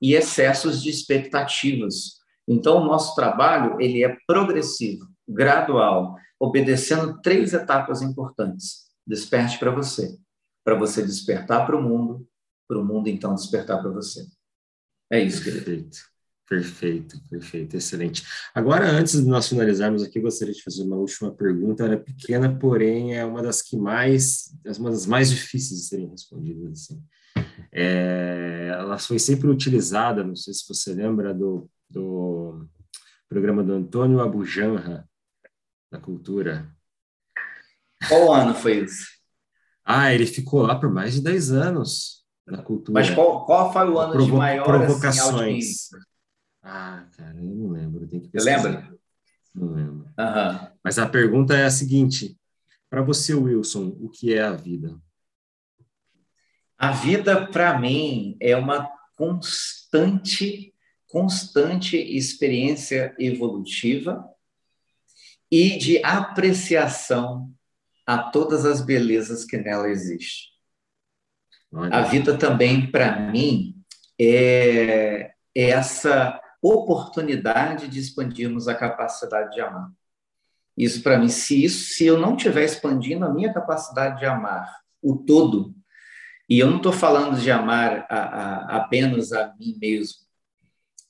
[0.00, 2.20] e excessos de expectativas.
[2.48, 8.90] Então, o nosso trabalho ele é progressivo, gradual, obedecendo três etapas importantes.
[9.06, 10.18] Desperte para você,
[10.64, 12.26] para você despertar para o mundo,
[12.68, 14.26] para o mundo então despertar para você.
[15.10, 16.09] É isso, Perfeito.
[16.50, 18.24] Perfeito, perfeito, excelente.
[18.52, 21.84] Agora, antes de nós finalizarmos aqui, gostaria de fazer uma última pergunta.
[21.84, 26.08] Ela é pequena, porém é uma das que mais, uma das mais difíceis de serem
[26.08, 26.72] respondidas.
[26.72, 27.04] Assim.
[27.70, 32.68] É, ela foi sempre utilizada, não sei se você lembra do, do
[33.28, 35.08] programa do Antônio Abujanra,
[35.88, 36.68] da Cultura.
[38.08, 39.06] Qual ano foi isso?
[39.84, 42.98] Ah, ele ficou lá por mais de 10 anos na cultura.
[42.98, 45.64] Mas qual, qual foi o ano Provo de maior assim, provocações?
[45.64, 46.09] Assim,
[46.62, 48.06] ah, cara, eu não lembro.
[48.06, 48.62] Tem que pesquisar.
[48.62, 48.94] lembra?
[49.54, 50.06] Não lembro.
[50.18, 50.68] Uhum.
[50.84, 52.38] Mas a pergunta é a seguinte:
[52.88, 55.00] para você, Wilson, o que é a vida?
[56.78, 60.74] A vida, para mim, é uma constante,
[61.06, 64.24] constante experiência evolutiva
[65.50, 67.52] e de apreciação
[68.06, 70.50] a todas as belezas que nela existem.
[71.92, 73.76] A vida também, para mim,
[74.18, 79.90] é essa oportunidade de expandirmos a capacidade de amar.
[80.76, 84.80] Isso para mim, se isso, se eu não estiver expandindo a minha capacidade de amar
[85.02, 85.74] o todo,
[86.48, 90.18] e eu não estou falando de amar a, a, apenas a mim mesmo,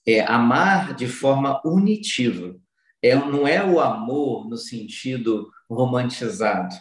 [0.07, 2.57] é amar de forma unitiva.
[3.03, 6.75] É, não é o amor no sentido romantizado.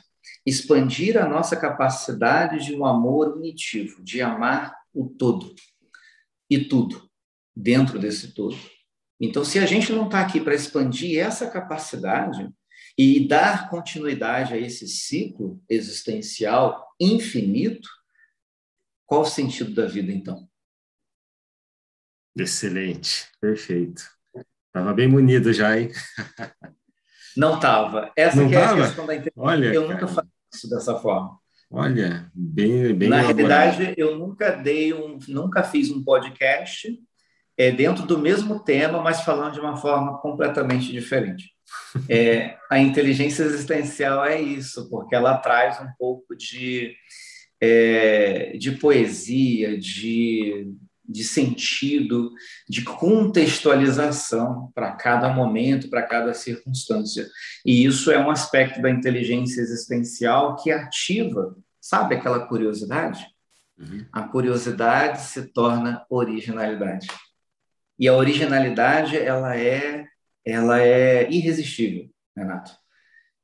[0.46, 5.54] Expandir a nossa capacidade de um amor unitivo, de amar o todo
[6.50, 7.09] e tudo
[7.60, 8.58] dentro desse todo.
[9.20, 12.50] Então, se a gente não está aqui para expandir essa capacidade
[12.98, 17.90] e dar continuidade a esse ciclo existencial infinito,
[19.06, 20.48] qual o sentido da vida, então?
[22.38, 24.04] Excelente, perfeito.
[24.68, 25.92] Estava bem munido já, hein?
[27.36, 28.12] Não estava.
[28.16, 29.34] Essa não é a questão da internet.
[29.38, 29.94] Olha, eu cara.
[29.94, 31.40] nunca faço isso dessa forma.
[31.72, 33.78] Olha, bem, bem Na elaborado.
[33.78, 37.00] realidade, eu nunca dei um, nunca fiz um podcast
[37.60, 41.52] é, dentro do mesmo tema, mas falando de uma forma completamente diferente.
[42.08, 46.96] É, a inteligência existencial é isso, porque ela traz um pouco de,
[47.60, 50.72] é, de poesia, de,
[51.04, 52.32] de sentido,
[52.68, 57.28] de contextualização para cada momento, para cada circunstância.
[57.66, 63.28] E isso é um aspecto da inteligência existencial que ativa, sabe aquela curiosidade?
[63.78, 64.06] Uhum.
[64.14, 67.08] A curiosidade se torna originalidade.
[68.00, 70.08] E a originalidade ela é
[70.46, 72.72] ela é irresistível, Renato.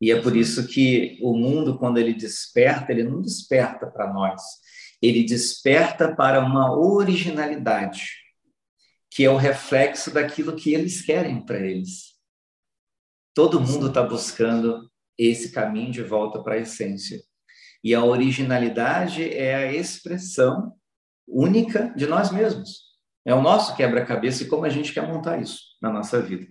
[0.02, 4.42] E é por isso que o mundo quando ele desperta, ele não desperta para nós,
[5.02, 8.10] ele desperta para uma originalidade,
[9.12, 12.16] que é o reflexo daquilo que eles querem para eles.
[13.34, 17.22] Todo mundo está buscando esse caminho de volta para a essência.
[17.84, 20.74] E a originalidade é a expressão
[21.28, 22.85] única de nós mesmos.
[23.26, 26.46] É o nosso quebra-cabeça e como a gente quer montar isso na nossa vida.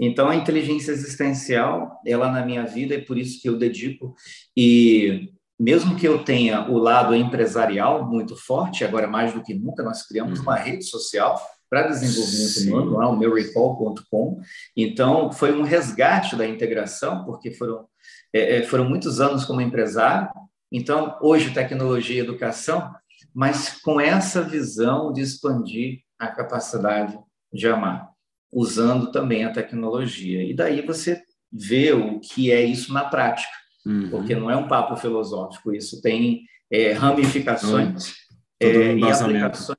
[0.00, 4.14] Então, a inteligência existencial, ela na minha vida, é por isso que eu dedico,
[4.56, 9.82] e mesmo que eu tenha o lado empresarial muito forte, agora mais do que nunca,
[9.82, 12.72] nós criamos uma rede social para desenvolvimento Sim.
[12.72, 14.40] humano, lá, o meurecall.com.
[14.74, 17.86] Então, foi um resgate da integração, porque foram,
[18.32, 20.30] é, é, foram muitos anos como empresário.
[20.72, 22.90] Então, hoje, tecnologia e educação,
[23.34, 27.18] mas com essa visão de expandir a capacidade
[27.52, 28.10] de amar,
[28.52, 30.44] usando também a tecnologia.
[30.44, 34.10] E daí você vê o que é isso na prática, Uhum.
[34.10, 38.12] porque não é um papo filosófico, isso tem é, ramificações
[38.60, 39.78] Todo um é, e aplicações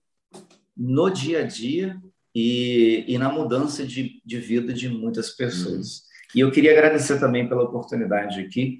[0.75, 2.01] no dia a dia
[2.33, 6.01] e, e na mudança de, de vida de muitas pessoas.
[6.33, 8.79] E eu queria agradecer também pela oportunidade aqui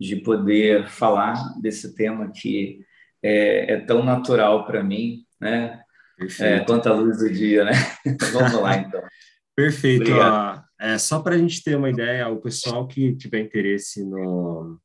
[0.00, 2.80] de poder falar desse tema que
[3.22, 5.82] é, é tão natural para mim, né?
[6.22, 6.66] É, Perfeito.
[6.66, 7.72] quanto a luz do dia, né?
[8.32, 9.02] Vamos lá, então.
[9.54, 10.02] Perfeito.
[10.02, 10.64] Obrigado.
[10.80, 14.78] É, só para a gente ter uma ideia, o pessoal que tiver interesse no,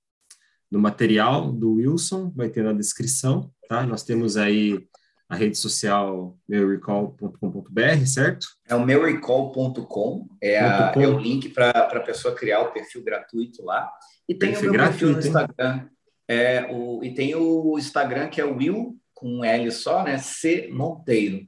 [0.71, 3.83] no material do Wilson vai ter na descrição, tá?
[3.85, 4.79] Nós temos aí
[5.29, 8.47] a rede social meurecall.com.br, certo?
[8.67, 13.63] É o meurecall.com, é, a- é o link para a pessoa criar o perfil gratuito
[13.63, 13.89] lá.
[14.29, 15.43] E tem Perfil o meu perfil no gratuito, hein?
[15.43, 15.89] Instagram.
[16.29, 20.17] É, o, e tem o Instagram que é o Will, com um L só, né?
[20.17, 21.45] C Monteiro.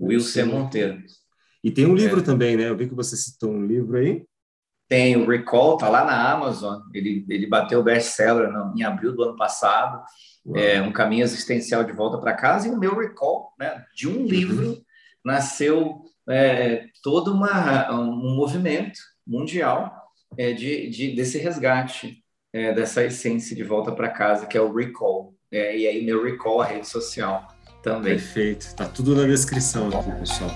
[0.00, 1.02] Will C Monteiro.
[1.62, 2.22] E tem um livro É.
[2.22, 2.68] também, né?
[2.68, 4.24] Eu vi que você citou um livro aí.
[4.88, 6.80] Tem o Recall, tá lá na Amazon.
[6.94, 10.02] Ele, ele bateu best-seller no- em abril do ano passado.
[10.56, 12.68] É, um caminho existencial de volta para casa.
[12.68, 13.84] E o meu Recall, né?
[13.94, 14.78] De um livro,
[15.24, 19.94] nasceu é, todo uma, um movimento mundial
[20.38, 22.22] é, de, de, desse resgate,
[22.52, 25.34] é, dessa essência de volta para casa, que é o Recall.
[25.50, 27.48] É, e aí, meu Recall, a rede social.
[27.82, 28.16] Também.
[28.16, 28.74] Perfeito.
[28.74, 30.50] Tá tudo na descrição aqui, pessoal.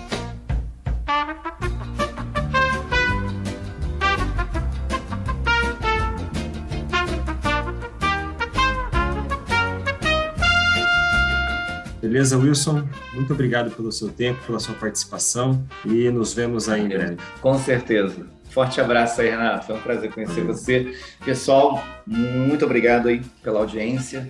[12.03, 12.87] Beleza, Wilson?
[13.15, 17.17] Muito obrigado pelo seu tempo, pela sua participação e nos vemos aí em breve.
[17.41, 18.27] Com certeza.
[18.51, 19.69] Forte abraço aí, Renato.
[19.69, 20.95] Foi um prazer conhecer você.
[21.25, 24.29] Pessoal, muito obrigado aí pela audiência.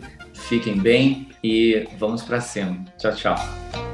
[0.48, 2.84] Fiquem bem e vamos para cima.
[2.98, 3.91] Tchau, tchau.